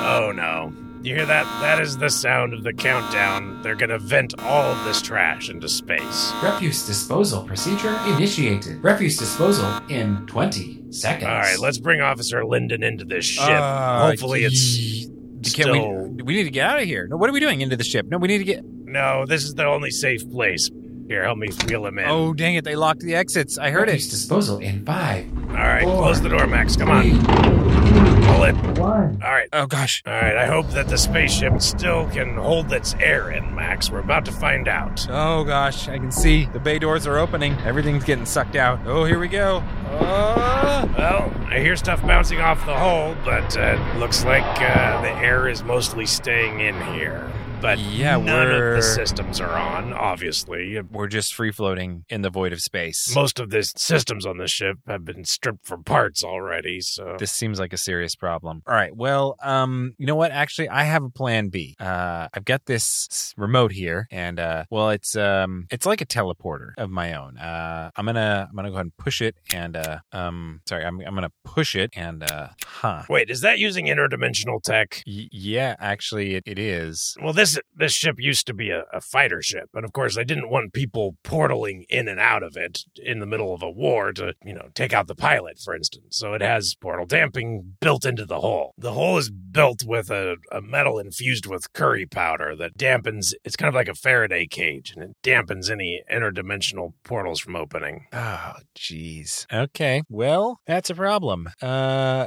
Oh 0.00 0.32
no. 0.34 0.72
You 1.08 1.14
hear 1.14 1.24
that? 1.24 1.44
That 1.62 1.80
is 1.80 1.96
the 1.96 2.10
sound 2.10 2.52
of 2.52 2.62
the 2.62 2.72
countdown. 2.74 3.62
They're 3.62 3.74
gonna 3.76 3.98
vent 3.98 4.34
all 4.40 4.64
of 4.72 4.84
this 4.84 5.00
trash 5.00 5.48
into 5.48 5.66
space. 5.66 6.34
Refuse 6.42 6.86
disposal 6.86 7.44
procedure 7.44 7.98
initiated. 8.08 8.84
Refuse 8.84 9.16
disposal 9.16 9.80
in 9.88 10.26
20 10.26 10.82
seconds. 10.90 11.24
All 11.24 11.30
right, 11.38 11.58
let's 11.58 11.78
bring 11.78 12.02
Officer 12.02 12.44
Linden 12.44 12.82
into 12.82 13.06
this 13.06 13.24
ship. 13.24 13.42
uh, 13.48 14.06
Hopefully, 14.10 14.44
it's 14.44 14.76
ye- 14.78 15.08
still. 15.44 15.72
We? 16.10 16.22
We 16.24 16.34
need 16.34 16.44
to 16.44 16.50
get 16.50 16.68
out 16.68 16.78
of 16.78 16.84
here. 16.84 17.06
No, 17.08 17.16
what 17.16 17.30
are 17.30 17.32
we 17.32 17.40
doing 17.40 17.62
into 17.62 17.76
the 17.78 17.84
ship? 17.84 18.04
No, 18.06 18.18
we 18.18 18.28
need 18.28 18.38
to 18.38 18.44
get. 18.44 18.62
No, 18.66 19.24
this 19.24 19.44
is 19.44 19.54
the 19.54 19.64
only 19.64 19.90
safe 19.90 20.28
place. 20.30 20.68
Here, 21.08 21.24
help 21.24 21.38
me 21.38 21.48
wheel 21.66 21.86
him 21.86 21.98
in. 22.00 22.04
Oh, 22.06 22.34
dang 22.34 22.56
it! 22.56 22.64
They 22.64 22.76
locked 22.76 23.00
the 23.00 23.14
exits. 23.14 23.56
I 23.56 23.70
heard 23.70 23.84
Refuse 23.88 24.08
it. 24.08 24.10
disposal 24.10 24.58
in 24.58 24.84
5, 24.84 25.26
all 25.48 25.54
right, 25.54 25.82
four, 25.84 26.02
close 26.02 26.20
the 26.20 26.28
door, 26.28 26.46
Max. 26.46 26.76
Come 26.76 26.90
on, 26.90 28.17
3, 28.28 28.34
pull 28.34 28.44
it. 28.44 28.78
1. 28.78 29.22
All 29.22 29.30
right. 29.30 29.48
Oh 29.52 29.66
gosh. 29.66 30.02
All 30.06 30.12
right, 30.12 30.36
I 30.36 30.46
hope 30.46 30.68
that 30.70 30.88
the 30.88 30.98
spaceship 30.98 31.60
still 31.60 32.08
can 32.10 32.36
hold 32.36 32.72
its 32.72 32.94
air 33.00 33.30
in, 33.30 33.54
Max. 33.54 33.90
We're 33.90 34.00
about 34.00 34.24
to 34.26 34.32
find 34.32 34.68
out. 34.68 35.06
Oh 35.10 35.44
gosh, 35.44 35.88
I 35.88 35.98
can 35.98 36.10
see 36.12 36.46
the 36.46 36.60
bay 36.60 36.78
doors 36.78 37.06
are 37.06 37.18
opening. 37.18 37.54
Everything's 37.60 38.04
getting 38.04 38.26
sucked 38.26 38.56
out. 38.56 38.80
Oh, 38.86 39.04
here 39.04 39.18
we 39.18 39.28
go. 39.28 39.62
Oh. 39.90 40.94
Well, 40.96 41.32
I 41.46 41.58
hear 41.60 41.76
stuff 41.76 42.02
bouncing 42.02 42.40
off 42.40 42.64
the 42.66 42.74
hull, 42.74 43.16
but 43.24 43.56
uh, 43.56 43.78
looks 43.98 44.24
like 44.24 44.44
uh, 44.60 45.00
the 45.02 45.10
air 45.10 45.48
is 45.48 45.62
mostly 45.62 46.06
staying 46.06 46.60
in 46.60 46.80
here. 46.94 47.30
But 47.60 47.78
Yeah, 47.80 48.16
none 48.18 48.50
of 48.52 48.76
the 48.76 48.82
systems 48.82 49.40
are 49.40 49.50
on, 49.50 49.92
obviously. 49.92 50.80
We're 50.80 51.08
just 51.08 51.34
free 51.34 51.50
floating 51.50 52.04
in 52.08 52.22
the 52.22 52.30
void 52.30 52.52
of 52.52 52.60
space. 52.60 53.12
Most 53.14 53.40
of 53.40 53.50
the 53.50 53.64
systems 53.76 54.24
on 54.24 54.38
the 54.38 54.46
ship 54.46 54.76
have 54.86 55.04
been 55.04 55.24
stripped 55.24 55.66
for 55.66 55.76
parts 55.76 56.22
already, 56.22 56.80
so. 56.80 57.16
This 57.18 57.32
seems 57.32 57.58
like 57.58 57.72
a 57.72 57.76
serious 57.76 58.14
problem. 58.14 58.62
All 58.66 58.74
right. 58.74 58.94
Well, 58.94 59.34
um, 59.42 59.94
you 59.98 60.06
know 60.06 60.14
what? 60.14 60.30
Actually, 60.30 60.68
I 60.68 60.84
have 60.84 61.02
a 61.02 61.10
plan 61.10 61.48
B. 61.48 61.74
Uh, 61.80 62.28
I've 62.32 62.44
got 62.44 62.66
this 62.66 63.34
remote 63.36 63.72
here, 63.72 64.06
and 64.12 64.38
uh, 64.38 64.64
well, 64.70 64.90
it's 64.90 65.16
um, 65.16 65.66
it's 65.70 65.84
like 65.86 66.00
a 66.00 66.06
teleporter 66.06 66.70
of 66.78 66.90
my 66.90 67.14
own. 67.14 67.38
Uh, 67.38 67.90
I'm 67.96 68.06
gonna 68.06 68.46
I'm 68.48 68.54
gonna 68.54 68.68
go 68.70 68.74
ahead 68.76 68.86
and 68.86 68.96
push 68.96 69.20
it, 69.20 69.34
and 69.52 69.76
uh, 69.76 69.98
um, 70.12 70.60
sorry, 70.68 70.84
I'm 70.84 71.00
I'm 71.00 71.14
gonna 71.14 71.32
push 71.44 71.74
it, 71.74 71.90
and 71.96 72.22
uh, 72.22 72.48
huh. 72.64 73.02
Wait, 73.08 73.30
is 73.30 73.40
that 73.40 73.58
using 73.58 73.86
interdimensional 73.86 74.62
tech? 74.62 75.02
Y- 75.08 75.28
yeah, 75.32 75.74
actually, 75.80 76.36
it, 76.36 76.44
it 76.46 76.58
is. 76.58 77.16
Well, 77.20 77.32
this 77.32 77.47
this 77.74 77.92
ship 77.92 78.16
used 78.18 78.46
to 78.48 78.54
be 78.54 78.70
a, 78.70 78.84
a 78.92 79.00
fighter 79.00 79.40
ship, 79.42 79.68
and 79.74 79.84
of 79.84 79.92
course, 79.92 80.16
they 80.16 80.24
didn't 80.24 80.50
want 80.50 80.72
people 80.72 81.16
portaling 81.24 81.84
in 81.88 82.08
and 82.08 82.18
out 82.18 82.42
of 82.42 82.56
it 82.56 82.84
in 82.96 83.20
the 83.20 83.26
middle 83.26 83.54
of 83.54 83.62
a 83.62 83.70
war 83.70 84.12
to, 84.12 84.34
you 84.44 84.54
know, 84.54 84.68
take 84.74 84.92
out 84.92 85.06
the 85.06 85.14
pilot, 85.14 85.58
for 85.58 85.74
instance. 85.74 86.18
So 86.18 86.34
it 86.34 86.42
has 86.42 86.74
portal 86.74 87.06
damping 87.06 87.76
built 87.80 88.04
into 88.04 88.26
the 88.26 88.40
hull. 88.40 88.74
The 88.76 88.94
hull 88.94 89.18
is 89.18 89.30
built 89.30 89.84
with 89.84 90.10
a, 90.10 90.36
a 90.50 90.60
metal 90.60 90.98
infused 90.98 91.46
with 91.46 91.72
curry 91.72 92.06
powder 92.06 92.56
that 92.56 92.76
dampens. 92.76 93.32
It's 93.44 93.56
kind 93.56 93.68
of 93.68 93.74
like 93.74 93.88
a 93.88 93.94
Faraday 93.94 94.46
cage, 94.46 94.92
and 94.94 95.02
it 95.02 95.16
dampens 95.22 95.70
any 95.70 96.02
interdimensional 96.12 96.92
portals 97.04 97.40
from 97.40 97.56
opening. 97.56 98.06
Oh, 98.12 98.54
jeez. 98.76 99.46
Okay. 99.52 100.02
Well, 100.08 100.60
that's 100.66 100.90
a 100.90 100.94
problem. 100.94 101.48
Uh, 101.62 102.26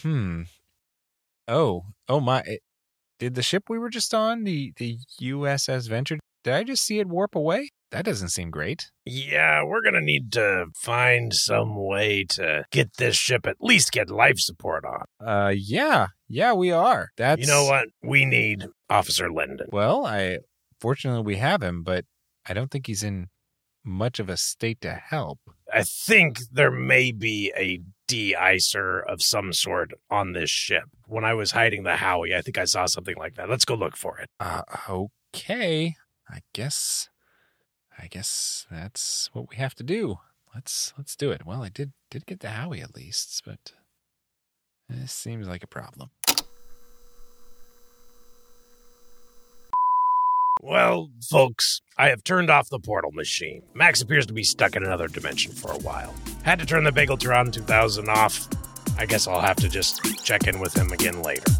hmm. 0.00 0.42
Oh, 1.48 1.86
oh 2.08 2.20
my. 2.20 2.42
Did 3.18 3.34
the 3.34 3.42
ship 3.42 3.64
we 3.68 3.78
were 3.78 3.90
just 3.90 4.14
on, 4.14 4.44
the 4.44 4.72
the 4.76 4.98
USS 5.20 5.88
Venture, 5.88 6.18
did 6.44 6.54
I 6.54 6.64
just 6.64 6.84
see 6.84 6.98
it 6.98 7.08
warp 7.08 7.34
away? 7.34 7.70
That 7.92 8.04
doesn't 8.04 8.30
seem 8.30 8.50
great. 8.50 8.90
Yeah, 9.04 9.62
we're 9.64 9.82
gonna 9.82 10.00
need 10.00 10.32
to 10.32 10.66
find 10.74 11.32
some 11.34 11.76
way 11.76 12.24
to 12.30 12.64
get 12.70 12.96
this 12.96 13.16
ship 13.16 13.46
at 13.46 13.56
least 13.60 13.92
get 13.92 14.10
life 14.10 14.38
support 14.38 14.84
on. 14.84 15.04
Uh, 15.24 15.52
yeah, 15.54 16.08
yeah, 16.26 16.54
we 16.54 16.72
are. 16.72 17.10
That's 17.18 17.40
You 17.40 17.46
know 17.46 17.64
what? 17.64 17.88
We 18.02 18.24
need 18.24 18.66
Officer 18.88 19.30
Linden. 19.30 19.68
Well, 19.70 20.06
I 20.06 20.38
fortunately 20.80 21.22
we 21.22 21.36
have 21.36 21.62
him, 21.62 21.82
but 21.82 22.06
I 22.46 22.54
don't 22.54 22.70
think 22.70 22.86
he's 22.86 23.02
in 23.02 23.28
much 23.84 24.18
of 24.18 24.28
a 24.28 24.36
state 24.36 24.80
to 24.80 24.92
help. 24.94 25.38
I 25.72 25.82
think 25.82 26.38
there 26.50 26.70
may 26.70 27.12
be 27.12 27.52
a 27.56 27.80
de-icer 28.06 29.02
of 29.06 29.22
some 29.22 29.52
sort 29.52 29.92
on 30.10 30.32
this 30.32 30.50
ship. 30.50 30.84
When 31.06 31.24
I 31.24 31.34
was 31.34 31.52
hiding 31.52 31.82
the 31.82 31.96
Howie, 31.96 32.34
I 32.34 32.42
think 32.42 32.58
I 32.58 32.64
saw 32.64 32.86
something 32.86 33.16
like 33.16 33.34
that. 33.36 33.48
Let's 33.48 33.64
go 33.64 33.74
look 33.74 33.96
for 33.96 34.18
it. 34.18 34.28
Uh, 34.40 34.62
okay. 35.34 35.94
I 36.28 36.40
guess, 36.52 37.08
I 37.98 38.06
guess 38.08 38.66
that's 38.70 39.30
what 39.32 39.48
we 39.50 39.56
have 39.56 39.74
to 39.76 39.82
do. 39.82 40.18
let's 40.54 40.92
let's 40.96 41.16
do 41.16 41.30
it. 41.30 41.44
Well, 41.44 41.62
I 41.62 41.68
did 41.68 41.92
did 42.10 42.26
get 42.26 42.40
the 42.40 42.50
Howie 42.50 42.80
at 42.80 42.94
least, 42.94 43.42
but 43.44 43.72
this 44.88 45.12
seems 45.12 45.48
like 45.48 45.62
a 45.62 45.68
problem. 45.68 46.10
Well, 50.64 51.10
folks, 51.28 51.80
I 51.98 52.10
have 52.10 52.22
turned 52.22 52.48
off 52.48 52.68
the 52.68 52.78
portal 52.78 53.10
machine. 53.10 53.64
Max 53.74 54.00
appears 54.00 54.26
to 54.26 54.32
be 54.32 54.44
stuck 54.44 54.76
in 54.76 54.84
another 54.84 55.08
dimension 55.08 55.50
for 55.50 55.72
a 55.72 55.78
while. 55.78 56.14
Had 56.44 56.60
to 56.60 56.66
turn 56.66 56.84
the 56.84 56.92
Bageltron 56.92 57.52
2000 57.52 58.08
off. 58.08 58.48
I 58.96 59.04
guess 59.04 59.26
I'll 59.26 59.40
have 59.40 59.56
to 59.56 59.68
just 59.68 60.24
check 60.24 60.46
in 60.46 60.60
with 60.60 60.76
him 60.76 60.92
again 60.92 61.20
later. 61.20 61.50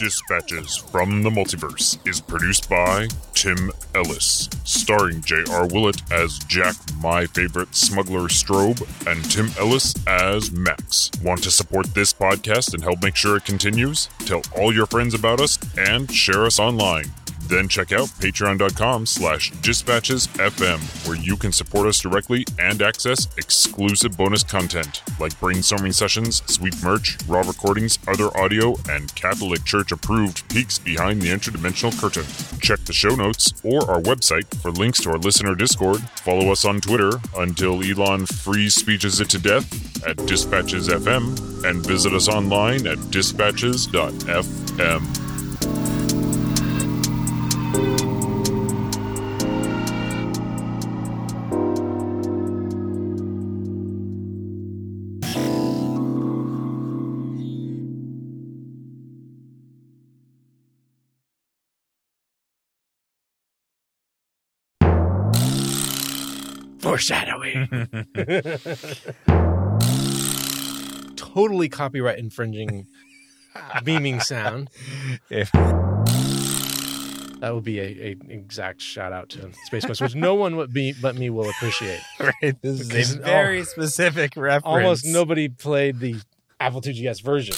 Dispatches 0.00 0.78
from 0.78 1.22
the 1.22 1.28
Multiverse 1.28 1.98
is 2.08 2.22
produced 2.22 2.70
by 2.70 3.06
Tim 3.34 3.70
Ellis, 3.94 4.48
starring 4.64 5.20
J.R. 5.20 5.66
Willett 5.66 6.00
as 6.10 6.38
Jack, 6.38 6.74
my 7.02 7.26
favorite 7.26 7.74
smuggler 7.76 8.28
Strobe, 8.28 8.80
and 9.06 9.22
Tim 9.30 9.50
Ellis 9.58 9.94
as 10.06 10.52
Max. 10.52 11.10
Want 11.22 11.42
to 11.42 11.50
support 11.50 11.92
this 11.92 12.14
podcast 12.14 12.72
and 12.72 12.82
help 12.82 13.02
make 13.02 13.14
sure 13.14 13.36
it 13.36 13.44
continues? 13.44 14.08
Tell 14.20 14.40
all 14.56 14.72
your 14.74 14.86
friends 14.86 15.12
about 15.12 15.38
us 15.38 15.58
and 15.76 16.10
share 16.10 16.46
us 16.46 16.58
online. 16.58 17.12
Then 17.50 17.68
check 17.68 17.90
out 17.90 18.08
patreon.com 18.08 19.06
slash 19.06 19.50
dispatchesfm, 19.54 21.08
where 21.08 21.16
you 21.16 21.36
can 21.36 21.50
support 21.50 21.88
us 21.88 21.98
directly 21.98 22.44
and 22.60 22.80
access 22.80 23.26
exclusive 23.36 24.16
bonus 24.16 24.44
content 24.44 25.02
like 25.18 25.32
brainstorming 25.40 25.92
sessions, 25.92 26.44
sweet 26.46 26.80
merch, 26.84 27.18
raw 27.26 27.40
recordings, 27.40 27.98
other 28.06 28.28
audio, 28.38 28.76
and 28.88 29.12
Catholic 29.16 29.64
Church 29.64 29.90
approved 29.90 30.48
peeks 30.48 30.78
behind 30.78 31.20
the 31.20 31.28
interdimensional 31.28 31.98
curtain. 32.00 32.24
Check 32.60 32.84
the 32.84 32.92
show 32.92 33.16
notes 33.16 33.52
or 33.64 33.80
our 33.90 34.00
website 34.00 34.46
for 34.62 34.70
links 34.70 35.02
to 35.02 35.10
our 35.10 35.18
listener 35.18 35.56
Discord. 35.56 36.00
Follow 36.20 36.52
us 36.52 36.64
on 36.64 36.80
Twitter 36.80 37.20
until 37.36 37.82
Elon 37.82 38.26
free 38.26 38.70
speeches 38.70 39.20
it 39.20 39.28
to 39.30 39.40
death 39.40 40.06
at 40.06 40.16
dispatchesfm, 40.18 41.64
and 41.64 41.84
visit 41.84 42.12
us 42.12 42.28
online 42.28 42.86
at 42.86 43.10
dispatches.fm. 43.10 45.19
Foreshadowing. 67.00 67.66
Totally 71.16 71.70
copyright 71.70 72.18
infringing 72.18 72.86
beaming 73.84 74.20
sound. 74.20 74.68
If 75.30 75.50
That 75.52 77.54
would 77.54 77.64
be 77.64 77.80
a, 77.80 77.84
a 77.84 78.16
exact 78.28 78.82
shout 78.82 79.14
out 79.14 79.30
to 79.30 79.50
Space 79.64 79.86
Quest, 79.86 80.02
which 80.02 80.14
no 80.14 80.34
one 80.34 80.56
would 80.56 80.74
be 80.74 80.92
but 81.00 81.16
me 81.16 81.30
will 81.30 81.48
appreciate. 81.48 82.02
right, 82.20 82.60
this 82.60 82.80
is 82.80 83.14
a 83.14 83.18
very 83.20 83.64
specific 83.64 84.36
reference. 84.36 84.66
Almost 84.66 85.06
nobody 85.06 85.48
played 85.48 86.00
the 86.00 86.16
Apple 86.60 86.82
IIGS 86.82 87.22
version. 87.22 87.56